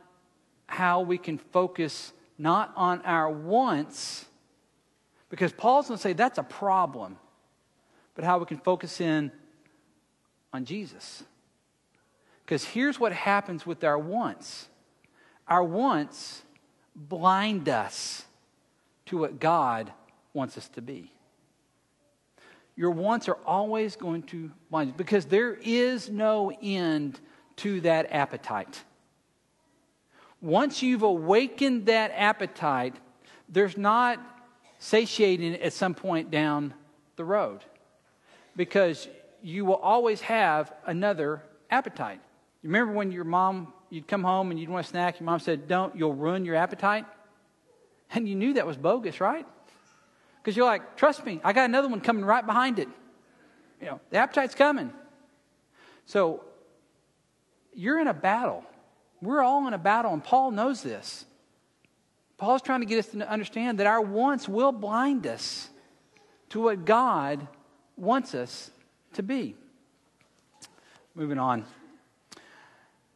how 0.67 1.01
we 1.01 1.19
can 1.19 1.39
focus 1.39 2.13
not 2.39 2.73
on 2.77 3.03
our 3.03 3.29
wants, 3.29 4.25
because 5.29 5.53
Paul's 5.53 5.89
going 5.89 5.99
to 5.99 6.03
say 6.03 6.13
that's 6.13 6.39
a 6.39 6.43
problem, 6.43 7.19
but 8.15 8.25
how 8.25 8.39
we 8.39 8.47
can 8.47 8.59
focus 8.59 9.01
in 9.01 9.31
on 10.53 10.65
Jesus. 10.65 11.25
Because 12.51 12.65
here's 12.65 12.99
what 12.99 13.13
happens 13.13 13.65
with 13.65 13.85
our 13.85 13.97
wants 13.97 14.69
our 15.47 15.63
wants 15.63 16.43
blind 16.97 17.69
us 17.69 18.25
to 19.07 19.19
what 19.19 19.39
God 19.39 19.93
wants 20.33 20.59
us 20.59 20.67
to 20.71 20.83
be. 20.83 21.13
Your 22.75 22.91
wants 22.91 23.29
are 23.29 23.39
always 23.47 23.95
going 23.95 24.25
to 24.25 24.51
blind 24.69 24.89
you 24.89 24.95
because 24.97 25.27
there 25.27 25.55
is 25.63 26.11
no 26.11 26.51
end 26.61 27.21
to 27.59 27.83
that 27.83 28.09
appetite. 28.11 28.83
Once 30.41 30.83
you've 30.83 31.05
awakened 31.05 31.87
that 31.87 32.11
appetite, 32.17 32.97
there's 33.49 33.77
not 33.77 34.19
satiating 34.81 35.55
at 35.55 35.73
some 35.73 35.95
point 35.95 36.33
down 36.33 36.75
the 37.15 37.25
road 37.25 37.61
because 38.57 39.07
you 39.41 39.65
will 39.65 39.77
always 39.77 40.21
have 40.23 40.73
another 40.85 41.45
appetite. 41.71 42.21
You 42.63 42.69
remember 42.69 42.93
when 42.93 43.11
your 43.11 43.25
mom, 43.25 43.73
you'd 43.89 44.07
come 44.07 44.23
home 44.23 44.51
and 44.51 44.61
you'd 44.61 44.69
want 44.69 44.87
a 44.87 44.89
snack, 44.89 45.19
your 45.19 45.27
mom 45.27 45.41
said, 45.41 45.67
Don't, 45.67 45.97
you'll 45.97 46.15
ruin 46.15 46.45
your 46.45 46.57
appetite? 46.57 47.07
And 48.13 48.29
you 48.29 48.35
knew 48.35 48.55
that 48.55 48.67
was 48.67 48.77
bogus, 48.77 49.21
right? 49.21 49.47
Because 50.37 50.57
you're 50.57 50.67
like, 50.67 50.97
Trust 50.97 51.25
me, 51.25 51.41
I 51.43 51.53
got 51.53 51.65
another 51.67 51.89
one 51.89 52.01
coming 52.01 52.25
right 52.25 52.45
behind 52.45 52.79
it. 52.79 52.89
You 53.81 53.87
know, 53.87 54.01
the 54.11 54.19
appetite's 54.19 54.55
coming. 54.55 54.93
So 56.05 56.45
you're 57.73 57.99
in 57.99 58.09
a 58.09 58.15
battle. 58.15 58.65
We're 59.23 59.43
all 59.43 59.67
in 59.67 59.75
a 59.75 59.79
battle, 59.79 60.13
and 60.13 60.23
Paul 60.23 60.51
knows 60.51 60.83
this. 60.83 61.25
Paul's 62.37 62.63
trying 62.63 62.81
to 62.81 62.87
get 62.87 62.99
us 62.99 63.07
to 63.09 63.31
understand 63.31 63.79
that 63.79 63.87
our 63.87 64.01
wants 64.01 64.49
will 64.49 64.73
blind 64.73 65.27
us 65.27 65.69
to 66.51 66.61
what 66.63 66.85
God 66.85 67.47
wants 67.97 68.35
us 68.35 68.71
to 69.15 69.23
be. 69.23 69.57
Moving 71.15 71.39
on. 71.39 71.65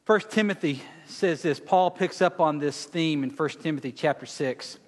First 0.04 0.30
Timothy 0.30 0.82
says 1.06 1.40
this. 1.40 1.58
Paul 1.58 1.90
picks 1.90 2.20
up 2.20 2.38
on 2.38 2.58
this 2.58 2.84
theme 2.84 3.24
in 3.24 3.30
1 3.30 3.48
Timothy 3.62 3.90
chapter 3.90 4.26
6. 4.26 4.78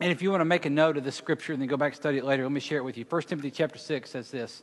And 0.00 0.12
if 0.12 0.20
you 0.20 0.30
want 0.30 0.42
to 0.42 0.44
make 0.44 0.66
a 0.66 0.70
note 0.70 0.98
of 0.98 1.04
the 1.04 1.12
scripture 1.12 1.54
and 1.54 1.62
then 1.62 1.68
go 1.68 1.78
back 1.78 1.92
and 1.92 1.96
study 1.96 2.18
it 2.18 2.24
later, 2.24 2.42
let 2.42 2.52
me 2.52 2.60
share 2.60 2.76
it 2.76 2.84
with 2.84 2.98
you. 2.98 3.06
1 3.08 3.22
Timothy 3.22 3.50
chapter 3.50 3.78
6 3.78 4.10
says 4.10 4.30
this. 4.30 4.62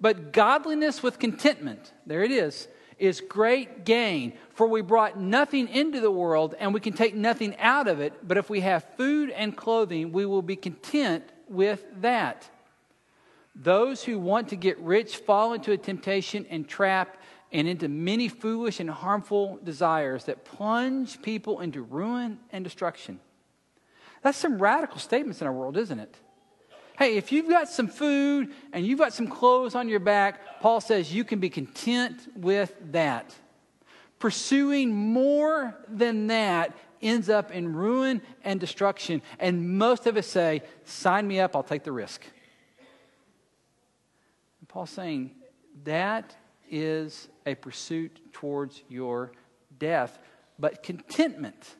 But 0.00 0.32
godliness 0.32 1.00
with 1.00 1.20
contentment, 1.20 1.92
there 2.06 2.24
it 2.24 2.32
is, 2.32 2.66
is 2.98 3.20
great 3.20 3.84
gain. 3.84 4.32
For 4.54 4.66
we 4.66 4.82
brought 4.82 5.16
nothing 5.16 5.68
into 5.68 6.00
the 6.00 6.10
world, 6.10 6.56
and 6.58 6.74
we 6.74 6.80
can 6.80 6.92
take 6.92 7.14
nothing 7.14 7.56
out 7.58 7.86
of 7.86 8.00
it. 8.00 8.26
But 8.26 8.36
if 8.36 8.50
we 8.50 8.60
have 8.60 8.84
food 8.96 9.30
and 9.30 9.56
clothing, 9.56 10.10
we 10.10 10.26
will 10.26 10.42
be 10.42 10.56
content 10.56 11.22
with 11.48 11.84
that. 12.00 12.50
Those 13.54 14.02
who 14.02 14.18
want 14.18 14.48
to 14.48 14.56
get 14.56 14.76
rich 14.80 15.18
fall 15.18 15.52
into 15.52 15.70
a 15.70 15.76
temptation 15.76 16.46
and 16.50 16.66
trap 16.66 17.18
and 17.52 17.68
into 17.68 17.88
many 17.88 18.28
foolish 18.28 18.80
and 18.80 18.88
harmful 18.88 19.58
desires 19.62 20.24
that 20.24 20.44
plunge 20.44 21.20
people 21.20 21.60
into 21.60 21.82
ruin 21.82 22.38
and 22.50 22.64
destruction. 22.64 23.20
That's 24.22 24.38
some 24.38 24.58
radical 24.58 24.98
statements 24.98 25.40
in 25.40 25.46
our 25.46 25.52
world, 25.52 25.76
isn't 25.76 25.98
it? 25.98 26.16
Hey, 26.96 27.16
if 27.16 27.32
you've 27.32 27.48
got 27.48 27.68
some 27.68 27.88
food 27.88 28.52
and 28.72 28.86
you've 28.86 28.98
got 28.98 29.12
some 29.12 29.26
clothes 29.26 29.74
on 29.74 29.88
your 29.88 30.00
back, 30.00 30.60
Paul 30.60 30.80
says 30.80 31.12
you 31.12 31.24
can 31.24 31.40
be 31.40 31.50
content 31.50 32.20
with 32.36 32.74
that. 32.92 33.34
Pursuing 34.18 34.94
more 34.94 35.76
than 35.88 36.28
that 36.28 36.76
ends 37.02 37.28
up 37.28 37.50
in 37.50 37.74
ruin 37.74 38.22
and 38.44 38.60
destruction. 38.60 39.20
And 39.40 39.78
most 39.78 40.06
of 40.06 40.16
us 40.16 40.26
say, 40.26 40.62
Sign 40.84 41.26
me 41.26 41.40
up, 41.40 41.56
I'll 41.56 41.64
take 41.64 41.82
the 41.82 41.92
risk. 41.92 42.22
And 44.60 44.68
Paul's 44.68 44.90
saying, 44.90 45.32
That 45.84 46.36
is 46.72 47.28
a 47.46 47.54
pursuit 47.54 48.18
towards 48.32 48.82
your 48.88 49.30
death. 49.78 50.18
But 50.58 50.82
contentment, 50.82 51.76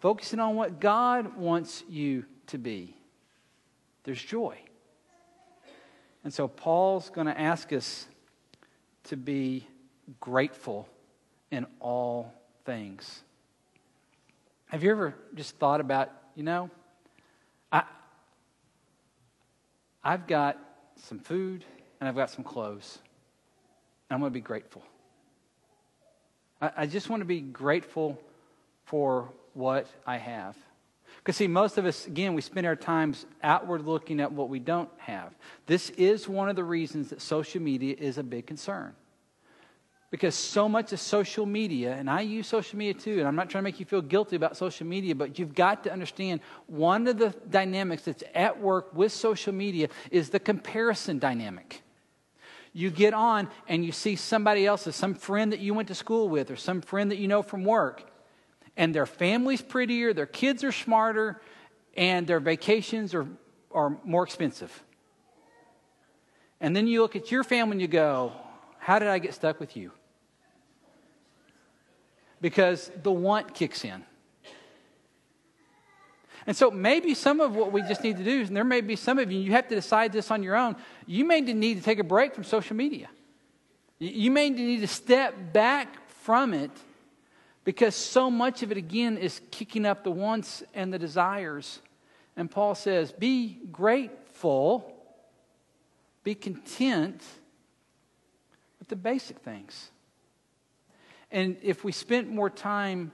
focusing 0.00 0.40
on 0.40 0.56
what 0.56 0.80
God 0.80 1.36
wants 1.36 1.84
you 1.88 2.26
to 2.48 2.58
be, 2.58 2.94
there's 4.04 4.22
joy. 4.22 4.58
And 6.24 6.34
so 6.34 6.48
Paul's 6.48 7.08
going 7.08 7.28
to 7.28 7.40
ask 7.40 7.72
us 7.72 8.06
to 9.04 9.16
be 9.16 9.66
grateful 10.20 10.88
in 11.50 11.66
all 11.78 12.34
things. 12.64 13.22
Have 14.66 14.82
you 14.82 14.90
ever 14.90 15.14
just 15.36 15.56
thought 15.56 15.80
about, 15.80 16.10
you 16.34 16.42
know, 16.42 16.70
I, 17.70 17.84
I've 20.02 20.26
got 20.26 20.58
some 20.96 21.20
food 21.20 21.64
and 22.00 22.08
I've 22.08 22.16
got 22.16 22.30
some 22.30 22.44
clothes. 22.44 22.98
I'm 24.10 24.20
going 24.20 24.30
to 24.30 24.34
be 24.34 24.40
grateful. 24.40 24.82
I, 26.60 26.70
I 26.78 26.86
just 26.86 27.08
want 27.08 27.20
to 27.20 27.26
be 27.26 27.40
grateful 27.40 28.18
for 28.84 29.32
what 29.54 29.88
I 30.06 30.18
have. 30.18 30.56
Because, 31.18 31.36
see, 31.36 31.48
most 31.48 31.76
of 31.78 31.86
us, 31.86 32.06
again, 32.06 32.34
we 32.34 32.40
spend 32.40 32.66
our 32.66 32.76
times 32.76 33.26
outward 33.42 33.84
looking 33.84 34.20
at 34.20 34.30
what 34.30 34.48
we 34.48 34.58
don't 34.58 34.90
have. 34.98 35.32
This 35.66 35.90
is 35.90 36.28
one 36.28 36.48
of 36.48 36.56
the 36.56 36.64
reasons 36.64 37.10
that 37.10 37.20
social 37.20 37.60
media 37.60 37.96
is 37.98 38.18
a 38.18 38.22
big 38.22 38.46
concern. 38.46 38.94
Because 40.10 40.36
so 40.36 40.68
much 40.68 40.92
of 40.92 41.00
social 41.00 41.44
media, 41.44 41.94
and 41.94 42.08
I 42.08 42.20
use 42.20 42.46
social 42.46 42.78
media 42.78 42.94
too, 42.94 43.18
and 43.18 43.26
I'm 43.26 43.34
not 43.34 43.50
trying 43.50 43.62
to 43.62 43.64
make 43.64 43.80
you 43.80 43.86
feel 43.86 44.02
guilty 44.02 44.36
about 44.36 44.56
social 44.56 44.86
media, 44.86 45.16
but 45.16 45.38
you've 45.38 45.54
got 45.54 45.82
to 45.84 45.92
understand 45.92 46.40
one 46.68 47.08
of 47.08 47.18
the 47.18 47.34
dynamics 47.50 48.02
that's 48.02 48.22
at 48.34 48.60
work 48.60 48.94
with 48.94 49.10
social 49.10 49.52
media 49.52 49.88
is 50.12 50.30
the 50.30 50.38
comparison 50.38 51.18
dynamic. 51.18 51.82
You 52.76 52.90
get 52.90 53.14
on 53.14 53.48
and 53.68 53.82
you 53.82 53.90
see 53.90 54.16
somebody 54.16 54.66
else's, 54.66 54.94
some 54.94 55.14
friend 55.14 55.50
that 55.52 55.60
you 55.60 55.72
went 55.72 55.88
to 55.88 55.94
school 55.94 56.28
with, 56.28 56.50
or 56.50 56.56
some 56.56 56.82
friend 56.82 57.10
that 57.10 57.16
you 57.16 57.26
know 57.26 57.40
from 57.40 57.64
work, 57.64 58.04
and 58.76 58.94
their 58.94 59.06
family's 59.06 59.62
prettier, 59.62 60.12
their 60.12 60.26
kids 60.26 60.62
are 60.62 60.72
smarter, 60.72 61.40
and 61.96 62.26
their 62.26 62.38
vacations 62.38 63.14
are, 63.14 63.26
are 63.72 63.96
more 64.04 64.24
expensive. 64.24 64.82
And 66.60 66.76
then 66.76 66.86
you 66.86 67.00
look 67.00 67.16
at 67.16 67.30
your 67.30 67.44
family 67.44 67.72
and 67.72 67.80
you 67.80 67.88
go, 67.88 68.34
How 68.78 68.98
did 68.98 69.08
I 69.08 69.20
get 69.20 69.32
stuck 69.32 69.58
with 69.58 69.74
you? 69.74 69.90
Because 72.42 72.90
the 73.02 73.10
want 73.10 73.54
kicks 73.54 73.86
in. 73.86 74.04
And 76.46 76.56
so 76.56 76.70
maybe 76.70 77.14
some 77.14 77.40
of 77.40 77.56
what 77.56 77.72
we 77.72 77.82
just 77.82 78.04
need 78.04 78.18
to 78.18 78.24
do, 78.24 78.42
and 78.42 78.56
there 78.56 78.64
may 78.64 78.80
be 78.80 78.94
some 78.94 79.18
of 79.18 79.32
you, 79.32 79.40
you 79.40 79.52
have 79.52 79.66
to 79.68 79.74
decide 79.74 80.12
this 80.12 80.30
on 80.30 80.42
your 80.42 80.56
own. 80.56 80.76
You 81.06 81.24
may 81.24 81.40
need 81.40 81.78
to 81.78 81.82
take 81.82 81.98
a 81.98 82.04
break 82.04 82.34
from 82.34 82.44
social 82.44 82.76
media. 82.76 83.08
You 83.98 84.30
may 84.30 84.50
need 84.50 84.80
to 84.80 84.86
step 84.86 85.34
back 85.52 86.08
from 86.08 86.54
it 86.54 86.70
because 87.64 87.96
so 87.96 88.30
much 88.30 88.62
of 88.62 88.70
it, 88.70 88.78
again, 88.78 89.18
is 89.18 89.40
kicking 89.50 89.84
up 89.84 90.04
the 90.04 90.10
wants 90.10 90.62
and 90.72 90.92
the 90.92 90.98
desires. 90.98 91.80
And 92.36 92.48
Paul 92.48 92.74
says, 92.76 93.10
be 93.10 93.58
grateful, 93.72 94.92
be 96.22 96.34
content 96.34 97.22
with 98.78 98.86
the 98.86 98.96
basic 98.96 99.38
things. 99.40 99.90
And 101.32 101.56
if 101.62 101.82
we 101.82 101.90
spent 101.90 102.30
more 102.30 102.50
time 102.50 103.10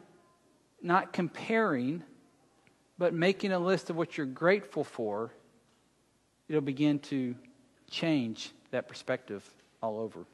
not 0.82 1.12
comparing, 1.14 2.02
but 3.02 3.12
making 3.12 3.50
a 3.50 3.58
list 3.58 3.90
of 3.90 3.96
what 3.96 4.16
you're 4.16 4.24
grateful 4.24 4.84
for, 4.84 5.32
it'll 6.48 6.60
begin 6.60 7.00
to 7.00 7.34
change 7.90 8.52
that 8.70 8.86
perspective 8.86 9.42
all 9.82 9.98
over. 9.98 10.24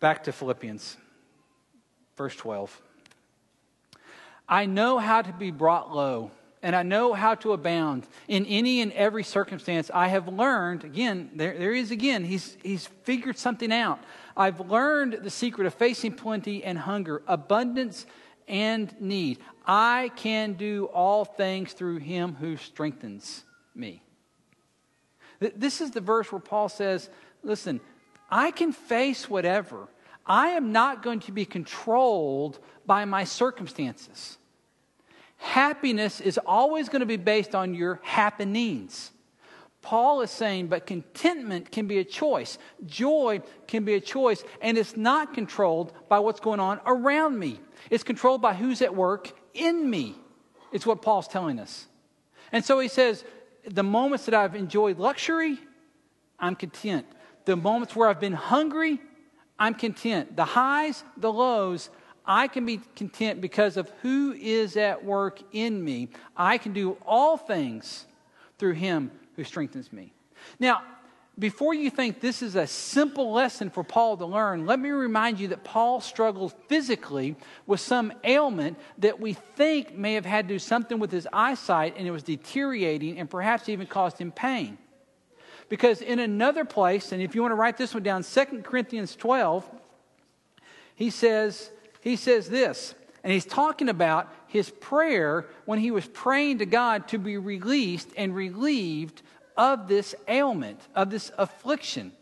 Back 0.00 0.24
to 0.24 0.32
Philippians, 0.32 0.96
verse 2.16 2.34
12. 2.36 2.80
I 4.48 4.64
know 4.64 4.96
how 4.96 5.20
to 5.20 5.32
be 5.34 5.50
brought 5.50 5.94
low, 5.94 6.30
and 6.62 6.74
I 6.74 6.82
know 6.82 7.12
how 7.12 7.34
to 7.34 7.52
abound. 7.52 8.06
In 8.28 8.46
any 8.46 8.80
and 8.80 8.92
every 8.92 9.24
circumstance, 9.24 9.90
I 9.92 10.08
have 10.08 10.26
learned, 10.26 10.84
again, 10.84 11.32
there, 11.34 11.58
there 11.58 11.74
is 11.74 11.90
again, 11.90 12.24
he's, 12.24 12.56
he's 12.62 12.86
figured 13.02 13.36
something 13.36 13.72
out. 13.72 14.00
I've 14.34 14.70
learned 14.70 15.18
the 15.22 15.28
secret 15.28 15.66
of 15.66 15.74
facing 15.74 16.14
plenty 16.14 16.64
and 16.64 16.78
hunger, 16.78 17.20
abundance 17.26 18.06
and 18.48 18.94
need. 19.00 19.38
I 19.66 20.10
can 20.16 20.54
do 20.54 20.86
all 20.86 21.24
things 21.24 21.72
through 21.72 21.98
him 21.98 22.34
who 22.34 22.56
strengthens 22.56 23.44
me. 23.74 24.02
This 25.38 25.80
is 25.80 25.90
the 25.90 26.00
verse 26.00 26.30
where 26.32 26.40
Paul 26.40 26.68
says, 26.68 27.10
Listen, 27.42 27.80
I 28.30 28.50
can 28.50 28.72
face 28.72 29.28
whatever. 29.28 29.88
I 30.24 30.48
am 30.48 30.72
not 30.72 31.02
going 31.02 31.20
to 31.20 31.32
be 31.32 31.44
controlled 31.44 32.58
by 32.84 33.04
my 33.04 33.24
circumstances. 33.24 34.38
Happiness 35.36 36.20
is 36.20 36.38
always 36.38 36.88
going 36.88 37.00
to 37.00 37.06
be 37.06 37.16
based 37.16 37.54
on 37.54 37.74
your 37.74 38.00
happenings. 38.02 39.12
Paul 39.86 40.20
is 40.22 40.32
saying, 40.32 40.66
but 40.66 40.84
contentment 40.84 41.70
can 41.70 41.86
be 41.86 41.98
a 41.98 42.04
choice. 42.04 42.58
Joy 42.86 43.40
can 43.68 43.84
be 43.84 43.94
a 43.94 44.00
choice, 44.00 44.42
and 44.60 44.76
it's 44.76 44.96
not 44.96 45.32
controlled 45.32 45.92
by 46.08 46.18
what's 46.18 46.40
going 46.40 46.58
on 46.58 46.80
around 46.84 47.38
me. 47.38 47.60
It's 47.88 48.02
controlled 48.02 48.42
by 48.42 48.54
who's 48.54 48.82
at 48.82 48.96
work 48.96 49.30
in 49.54 49.88
me. 49.88 50.16
It's 50.72 50.84
what 50.84 51.02
Paul's 51.02 51.28
telling 51.28 51.60
us. 51.60 51.86
And 52.50 52.64
so 52.64 52.80
he 52.80 52.88
says, 52.88 53.22
the 53.64 53.84
moments 53.84 54.24
that 54.24 54.34
I've 54.34 54.56
enjoyed 54.56 54.98
luxury, 54.98 55.56
I'm 56.36 56.56
content 56.56 57.06
the 57.46 57.56
moments 57.56 57.94
where 57.94 58.08
I've 58.08 58.18
been 58.18 58.32
hungry, 58.32 59.00
I'm 59.56 59.74
content. 59.74 60.36
The 60.36 60.44
highs, 60.44 61.04
the 61.16 61.32
lows, 61.32 61.90
I 62.26 62.48
can 62.48 62.66
be 62.66 62.80
content 62.96 63.40
because 63.40 63.76
of 63.76 63.88
who 64.02 64.32
is 64.32 64.76
at 64.76 65.04
work 65.04 65.40
in 65.52 65.82
me. 65.82 66.08
I 66.36 66.58
can 66.58 66.72
do 66.72 66.98
all 67.06 67.36
things 67.36 68.06
through 68.58 68.72
him 68.72 69.12
who 69.36 69.44
strengthens 69.44 69.92
me. 69.92 70.12
Now, 70.58 70.82
before 71.38 71.74
you 71.74 71.90
think 71.90 72.20
this 72.20 72.40
is 72.40 72.56
a 72.56 72.66
simple 72.66 73.32
lesson 73.32 73.68
for 73.68 73.84
Paul 73.84 74.16
to 74.16 74.26
learn, 74.26 74.64
let 74.64 74.78
me 74.78 74.88
remind 74.88 75.38
you 75.38 75.48
that 75.48 75.64
Paul 75.64 76.00
struggled 76.00 76.54
physically 76.66 77.36
with 77.66 77.80
some 77.80 78.12
ailment 78.24 78.78
that 78.98 79.20
we 79.20 79.34
think 79.34 79.94
may 79.94 80.14
have 80.14 80.24
had 80.24 80.48
to 80.48 80.54
do 80.54 80.58
something 80.58 80.98
with 80.98 81.12
his 81.12 81.28
eyesight 81.32 81.94
and 81.98 82.06
it 82.06 82.10
was 82.10 82.22
deteriorating 82.22 83.18
and 83.18 83.28
perhaps 83.28 83.68
even 83.68 83.86
caused 83.86 84.18
him 84.18 84.32
pain. 84.32 84.78
Because 85.68 86.00
in 86.00 86.20
another 86.20 86.64
place, 86.64 87.12
and 87.12 87.20
if 87.20 87.34
you 87.34 87.42
want 87.42 87.52
to 87.52 87.56
write 87.56 87.76
this 87.76 87.92
one 87.92 88.02
down, 88.02 88.22
2 88.22 88.62
Corinthians 88.62 89.14
12, 89.14 89.68
he 90.94 91.10
says, 91.10 91.70
he 92.00 92.16
says 92.16 92.48
this, 92.48 92.94
and 93.22 93.32
he's 93.32 93.44
talking 93.44 93.88
about 93.88 94.32
his 94.56 94.70
prayer 94.70 95.46
when 95.66 95.78
he 95.78 95.90
was 95.90 96.06
praying 96.06 96.58
to 96.58 96.66
God 96.66 97.08
to 97.08 97.18
be 97.18 97.36
released 97.36 98.08
and 98.16 98.34
relieved 98.34 99.22
of 99.56 99.86
this 99.86 100.14
ailment, 100.28 100.80
of 100.94 101.10
this 101.10 101.30
affliction. 101.38 102.12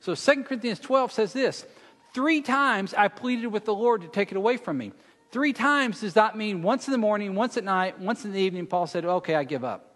So 0.00 0.14
2 0.14 0.44
Corinthians 0.44 0.80
12 0.80 1.12
says 1.12 1.32
this 1.32 1.66
Three 2.14 2.40
times 2.40 2.94
I 2.94 3.08
pleaded 3.08 3.48
with 3.48 3.66
the 3.66 3.74
Lord 3.74 4.02
to 4.02 4.08
take 4.08 4.32
it 4.32 4.36
away 4.36 4.56
from 4.56 4.78
me. 4.78 4.92
Three 5.30 5.52
times 5.52 6.00
does 6.00 6.14
that 6.14 6.36
mean 6.36 6.62
once 6.62 6.88
in 6.88 6.92
the 6.92 6.98
morning, 6.98 7.34
once 7.34 7.56
at 7.56 7.62
night, 7.62 8.00
once 8.00 8.24
in 8.24 8.32
the 8.32 8.40
evening. 8.40 8.66
Paul 8.66 8.86
said, 8.86 9.04
Okay, 9.04 9.34
I 9.34 9.44
give 9.44 9.62
up. 9.62 9.94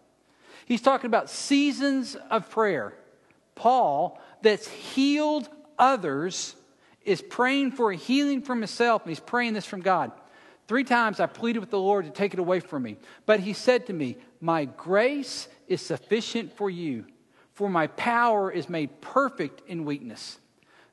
He's 0.67 0.83
talking 0.83 1.07
about 1.07 1.29
seasons 1.29 2.17
of 2.31 2.51
prayer. 2.51 2.95
Paul, 3.55 4.21
that's 4.43 4.69
healed 4.69 5.49
others, 5.79 6.55
is 7.05 7.21
praying 7.21 7.73
for 7.73 7.91
a 7.91 7.97
healing 7.97 8.43
from 8.43 8.61
himself, 8.61 9.03
and 9.03 9.11
he's 9.11 9.21
praying 9.21 9.55
this 9.55 9.67
from 9.67 9.81
God. 9.81 10.13
Three 10.67 10.85
times 10.85 11.21
I 11.21 11.27
pleaded 11.27 11.59
with 11.59 11.71
the 11.71 11.79
Lord 11.79 12.07
to 12.07 12.11
take 12.11 12.33
it 12.33 12.41
away 12.41 12.61
from 12.61 12.83
me. 12.83 12.97
But 13.27 13.41
he 13.41 13.53
said 13.53 13.87
to 13.87 13.93
me, 13.93 14.17
My 14.41 14.65
grace 14.65 15.49
is 15.69 15.83
sufficient 15.83 16.57
for 16.57 16.71
you, 16.71 17.05
for 17.53 17.69
my 17.69 17.87
power 17.89 18.51
is 18.51 18.69
made 18.69 19.01
perfect 19.01 19.63
in 19.69 19.85
weakness. 19.85 20.39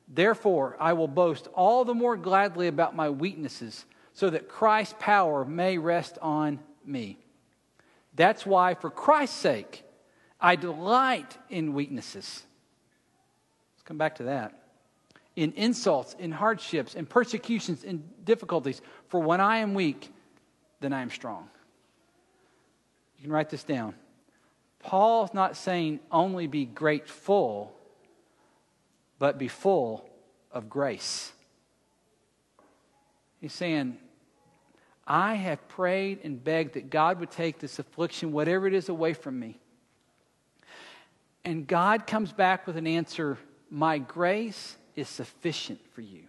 Therefore, 0.07 0.75
I 0.79 0.93
will 0.93 1.07
boast 1.07 1.47
all 1.53 1.85
the 1.85 1.93
more 1.93 2.17
gladly 2.17 2.67
about 2.67 2.95
my 2.95 3.09
weaknesses, 3.09 3.85
so 4.13 4.29
that 4.29 4.49
Christ's 4.49 4.95
power 4.99 5.45
may 5.45 5.77
rest 5.77 6.17
on 6.21 6.59
me. 6.85 7.17
That's 8.13 8.45
why, 8.45 8.73
for 8.73 8.89
Christ's 8.89 9.37
sake, 9.37 9.85
I 10.39 10.57
delight 10.57 11.37
in 11.49 11.73
weaknesses. 11.73 12.43
Let's 13.75 13.83
come 13.83 13.97
back 13.97 14.15
to 14.15 14.23
that. 14.23 14.60
In 15.35 15.53
insults, 15.53 16.15
in 16.19 16.31
hardships, 16.31 16.93
in 16.93 17.05
persecutions, 17.05 17.83
in 17.83 18.03
difficulties. 18.25 18.81
For 19.07 19.21
when 19.21 19.39
I 19.39 19.57
am 19.57 19.73
weak, 19.73 20.11
then 20.81 20.91
I 20.91 21.01
am 21.01 21.09
strong. 21.09 21.49
You 23.17 23.23
can 23.23 23.31
write 23.31 23.49
this 23.49 23.63
down. 23.63 23.95
Paul's 24.79 25.33
not 25.33 25.55
saying 25.55 25.99
only 26.11 26.47
be 26.47 26.65
grateful, 26.65 27.73
but 29.19 29.37
be 29.37 29.47
full 29.47 30.09
of 30.51 30.69
grace. 30.69 31.31
He's 33.39 33.53
saying, 33.53 33.97
I 35.07 35.35
have 35.35 35.67
prayed 35.67 36.19
and 36.23 36.43
begged 36.43 36.73
that 36.73 36.89
God 36.89 37.19
would 37.19 37.31
take 37.31 37.59
this 37.59 37.79
affliction, 37.79 38.31
whatever 38.31 38.67
it 38.67 38.73
is, 38.73 38.89
away 38.89 39.13
from 39.13 39.39
me. 39.39 39.59
And 41.43 41.65
God 41.65 42.05
comes 42.05 42.31
back 42.31 42.67
with 42.67 42.77
an 42.77 42.87
answer 42.87 43.37
My 43.69 43.97
grace 43.97 44.77
is 44.95 45.07
sufficient 45.07 45.79
for 45.93 46.01
you. 46.01 46.23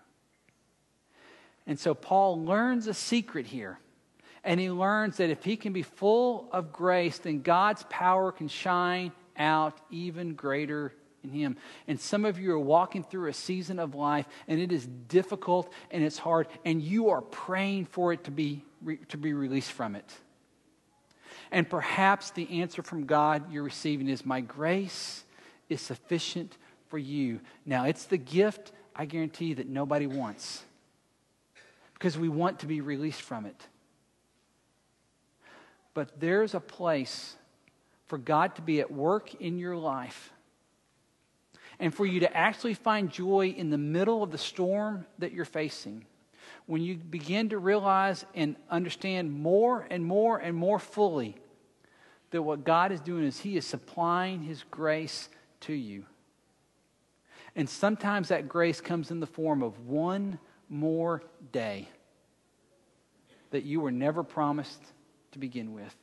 And 1.66 1.78
so 1.78 1.94
Paul 1.94 2.44
learns 2.44 2.86
a 2.86 2.94
secret 2.94 3.46
here. 3.46 3.78
And 4.44 4.58
he 4.58 4.70
learns 4.70 5.18
that 5.18 5.30
if 5.30 5.44
he 5.44 5.56
can 5.56 5.72
be 5.72 5.82
full 5.82 6.48
of 6.50 6.72
grace, 6.72 7.18
then 7.18 7.42
God's 7.42 7.84
power 7.88 8.32
can 8.32 8.48
shine 8.48 9.12
out 9.36 9.78
even 9.90 10.34
greater 10.34 10.92
in 11.22 11.30
him. 11.30 11.56
And 11.86 12.00
some 12.00 12.24
of 12.24 12.38
you 12.38 12.52
are 12.52 12.58
walking 12.58 13.04
through 13.04 13.28
a 13.28 13.32
season 13.32 13.78
of 13.78 13.94
life, 13.94 14.26
and 14.48 14.60
it 14.60 14.72
is 14.72 14.86
difficult 14.86 15.72
and 15.90 16.02
it's 16.02 16.18
hard, 16.18 16.48
and 16.64 16.82
you 16.82 17.10
are 17.10 17.20
praying 17.20 17.86
for 17.86 18.12
it 18.12 18.24
to 18.24 18.32
be, 18.32 18.64
to 19.08 19.16
be 19.16 19.32
released 19.32 19.70
from 19.70 19.94
it. 19.94 20.10
And 21.52 21.68
perhaps 21.68 22.30
the 22.30 22.60
answer 22.60 22.82
from 22.82 23.04
God 23.04 23.52
you're 23.52 23.62
receiving 23.62 24.08
is, 24.08 24.26
My 24.26 24.40
grace 24.40 25.24
is 25.68 25.80
sufficient 25.80 26.56
for 26.92 26.98
you. 26.98 27.40
Now, 27.64 27.86
it's 27.86 28.04
the 28.04 28.18
gift, 28.18 28.70
I 28.94 29.06
guarantee, 29.06 29.54
that 29.54 29.66
nobody 29.66 30.06
wants 30.06 30.62
because 31.94 32.18
we 32.18 32.28
want 32.28 32.58
to 32.58 32.66
be 32.66 32.82
released 32.82 33.22
from 33.22 33.46
it. 33.46 33.66
But 35.94 36.20
there's 36.20 36.52
a 36.52 36.60
place 36.60 37.34
for 38.08 38.18
God 38.18 38.56
to 38.56 38.62
be 38.62 38.80
at 38.80 38.92
work 38.92 39.34
in 39.36 39.58
your 39.58 39.74
life 39.74 40.34
and 41.80 41.94
for 41.94 42.04
you 42.04 42.20
to 42.20 42.36
actually 42.36 42.74
find 42.74 43.10
joy 43.10 43.54
in 43.56 43.70
the 43.70 43.78
middle 43.78 44.22
of 44.22 44.30
the 44.30 44.36
storm 44.36 45.06
that 45.18 45.32
you're 45.32 45.46
facing. 45.46 46.04
When 46.66 46.82
you 46.82 46.96
begin 46.96 47.48
to 47.48 47.58
realize 47.58 48.26
and 48.34 48.54
understand 48.68 49.32
more 49.32 49.86
and 49.90 50.04
more 50.04 50.36
and 50.36 50.54
more 50.54 50.78
fully 50.78 51.36
that 52.32 52.42
what 52.42 52.64
God 52.64 52.92
is 52.92 53.00
doing 53.00 53.24
is 53.24 53.40
He 53.40 53.56
is 53.56 53.64
supplying 53.64 54.42
His 54.42 54.62
grace 54.70 55.30
to 55.60 55.72
you. 55.72 56.04
And 57.54 57.68
sometimes 57.68 58.28
that 58.28 58.48
grace 58.48 58.80
comes 58.80 59.10
in 59.10 59.20
the 59.20 59.26
form 59.26 59.62
of 59.62 59.86
one 59.86 60.38
more 60.68 61.22
day 61.52 61.88
that 63.50 63.64
you 63.64 63.80
were 63.80 63.90
never 63.90 64.22
promised 64.22 64.82
to 65.32 65.38
begin 65.38 65.74
with. 65.74 65.94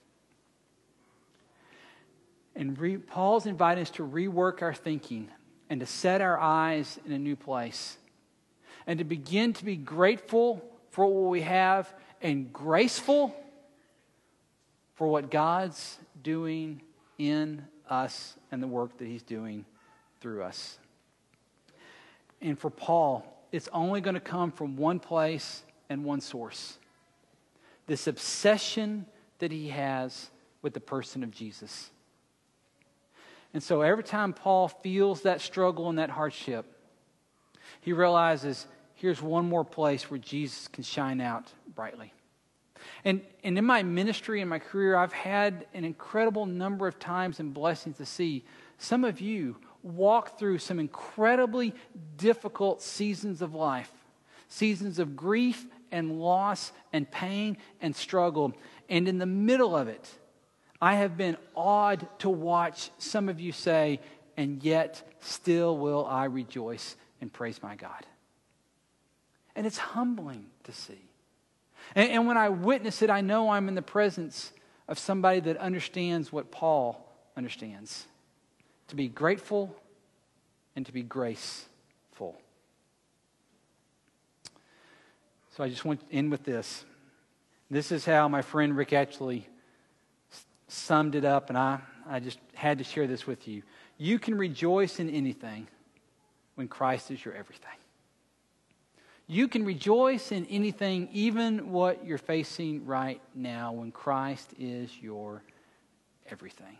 And 2.55 2.77
re, 2.77 2.97
Paul's 2.97 3.45
inviting 3.45 3.81
us 3.81 3.89
to 3.91 4.05
rework 4.05 4.61
our 4.61 4.73
thinking 4.73 5.29
and 5.69 5.79
to 5.79 5.85
set 5.85 6.21
our 6.21 6.39
eyes 6.39 6.99
in 7.05 7.11
a 7.11 7.19
new 7.19 7.35
place 7.35 7.97
and 8.85 8.99
to 8.99 9.05
begin 9.05 9.53
to 9.53 9.65
be 9.65 9.75
grateful 9.75 10.63
for 10.91 11.05
what 11.05 11.29
we 11.29 11.41
have 11.41 11.91
and 12.21 12.51
graceful 12.51 13.35
for 14.95 15.07
what 15.07 15.31
God's 15.31 15.97
doing 16.21 16.81
in 17.17 17.65
us 17.89 18.35
and 18.51 18.61
the 18.61 18.67
work 18.67 18.97
that 18.97 19.07
He's 19.07 19.23
doing 19.23 19.65
through 20.19 20.43
us. 20.43 20.77
And 22.41 22.57
for 22.57 22.69
Paul, 22.69 23.25
it's 23.51 23.69
only 23.73 24.01
going 24.01 24.13
to 24.13 24.19
come 24.19 24.51
from 24.51 24.77
one 24.77 24.99
place 24.99 25.63
and 25.89 26.03
one 26.03 26.21
source 26.21 26.77
this 27.87 28.05
obsession 28.05 29.03
that 29.39 29.51
he 29.51 29.69
has 29.69 30.29
with 30.61 30.75
the 30.75 30.79
person 30.79 31.23
of 31.23 31.31
Jesus. 31.31 31.89
And 33.51 33.63
so 33.63 33.81
every 33.81 34.03
time 34.03 34.31
Paul 34.31 34.67
feels 34.67 35.23
that 35.23 35.41
struggle 35.41 35.89
and 35.89 35.97
that 35.97 36.11
hardship, 36.11 36.67
he 37.81 37.91
realizes 37.91 38.67
here's 38.93 39.23
one 39.23 39.49
more 39.49 39.63
place 39.63 40.11
where 40.11 40.19
Jesus 40.19 40.67
can 40.67 40.83
shine 40.83 41.19
out 41.19 41.51
brightly. 41.73 42.13
And, 43.03 43.21
and 43.43 43.57
in 43.57 43.65
my 43.65 43.81
ministry 43.81 44.39
and 44.41 44.49
my 44.49 44.59
career, 44.59 44.95
I've 44.95 45.13
had 45.13 45.65
an 45.73 45.83
incredible 45.83 46.45
number 46.45 46.87
of 46.87 46.99
times 46.99 47.39
and 47.39 47.53
blessings 47.53 47.97
to 47.97 48.05
see 48.05 48.45
some 48.77 49.03
of 49.03 49.19
you 49.19 49.57
walk 49.83 50.37
through 50.37 50.57
some 50.57 50.79
incredibly 50.79 51.73
difficult 52.17 52.81
seasons 52.81 53.41
of 53.41 53.53
life, 53.53 53.91
seasons 54.47 54.99
of 54.99 55.15
grief 55.15 55.65
and 55.91 56.19
loss 56.19 56.71
and 56.93 57.09
pain 57.09 57.57
and 57.81 57.95
struggle. 57.95 58.53
And 58.89 59.07
in 59.07 59.17
the 59.17 59.25
middle 59.25 59.75
of 59.75 59.87
it, 59.87 60.09
I 60.81 60.95
have 60.95 61.17
been 61.17 61.37
awed 61.55 62.07
to 62.19 62.29
watch 62.29 62.89
some 62.97 63.29
of 63.29 63.39
you 63.39 63.51
say, 63.51 63.99
and 64.37 64.63
yet 64.63 65.01
still 65.19 65.77
will 65.77 66.05
I 66.05 66.25
rejoice 66.25 66.95
and 67.21 67.31
praise 67.31 67.61
my 67.61 67.75
God. 67.75 68.05
And 69.55 69.67
it's 69.67 69.77
humbling 69.77 70.45
to 70.63 70.71
see. 70.71 71.01
And, 71.95 72.09
and 72.11 72.27
when 72.27 72.37
I 72.37 72.49
witness 72.49 73.01
it, 73.01 73.09
I 73.09 73.21
know 73.21 73.49
I'm 73.49 73.67
in 73.67 73.75
the 73.75 73.81
presence 73.81 74.53
of 74.87 74.97
somebody 74.97 75.39
that 75.41 75.57
understands 75.57 76.31
what 76.31 76.51
Paul 76.51 77.05
understands 77.35 78.05
to 78.89 78.95
be 78.95 79.07
grateful 79.07 79.75
and 80.75 80.85
to 80.85 80.91
be 80.91 81.01
graceful. 81.01 82.39
So 85.55 85.63
I 85.63 85.69
just 85.69 85.85
want 85.85 86.07
to 86.07 86.15
end 86.15 86.31
with 86.31 86.43
this. 86.43 86.85
This 87.71 87.91
is 87.91 88.05
how 88.05 88.27
my 88.27 88.41
friend 88.41 88.75
Rick 88.75 88.93
actually 88.93 89.47
summed 90.67 91.15
it 91.15 91.25
up, 91.25 91.49
and 91.49 91.57
I, 91.57 91.79
I 92.07 92.19
just 92.19 92.39
had 92.53 92.77
to 92.77 92.83
share 92.83 93.07
this 93.07 93.27
with 93.27 93.47
you. 93.47 93.63
You 93.97 94.19
can 94.19 94.37
rejoice 94.37 94.99
in 94.99 95.09
anything 95.09 95.67
when 96.55 96.67
Christ 96.67 97.11
is 97.11 97.23
your 97.23 97.33
everything. 97.33 97.69
You 99.27 99.47
can 99.47 99.65
rejoice 99.65 100.31
in 100.31 100.45
anything, 100.47 101.09
even 101.11 101.71
what 101.71 102.05
you're 102.05 102.17
facing 102.17 102.85
right 102.85 103.21
now, 103.35 103.73
when 103.73 103.91
Christ 103.91 104.53
is 104.57 104.89
your 104.99 105.43
everything. 106.29 106.77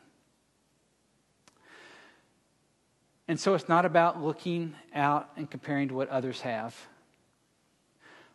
And 3.30 3.40
so 3.40 3.54
it's 3.54 3.70
not 3.70 3.86
about 3.86 4.22
looking 4.22 4.74
out 4.94 5.30
and 5.38 5.50
comparing 5.50 5.88
to 5.90 5.94
what 5.94 6.10
others 6.10 6.42
have, 6.42 6.76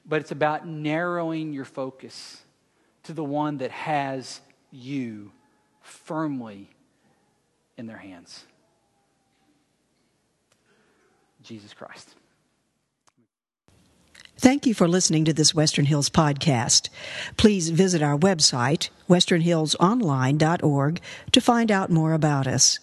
but 0.06 0.20
it's 0.20 0.30
about 0.30 0.68
narrowing 0.68 1.52
your 1.52 1.64
focus 1.64 2.42
to 3.02 3.12
the 3.12 3.24
one 3.24 3.58
that 3.58 3.72
has 3.72 4.40
you 4.70 5.32
firmly 5.82 6.70
in 7.76 7.86
their 7.86 7.98
hands 7.98 8.44
Jesus 11.42 11.74
Christ. 11.74 12.14
Thank 14.38 14.64
you 14.64 14.74
for 14.74 14.88
listening 14.88 15.24
to 15.26 15.32
this 15.32 15.54
Western 15.54 15.84
Hills 15.84 16.08
podcast. 16.08 16.88
Please 17.36 17.68
visit 17.68 18.00
our 18.00 18.16
website, 18.16 18.90
westernhillsonline.org, 19.10 21.00
to 21.32 21.40
find 21.40 21.70
out 21.70 21.90
more 21.90 22.12
about 22.12 22.46
us. 22.46 22.78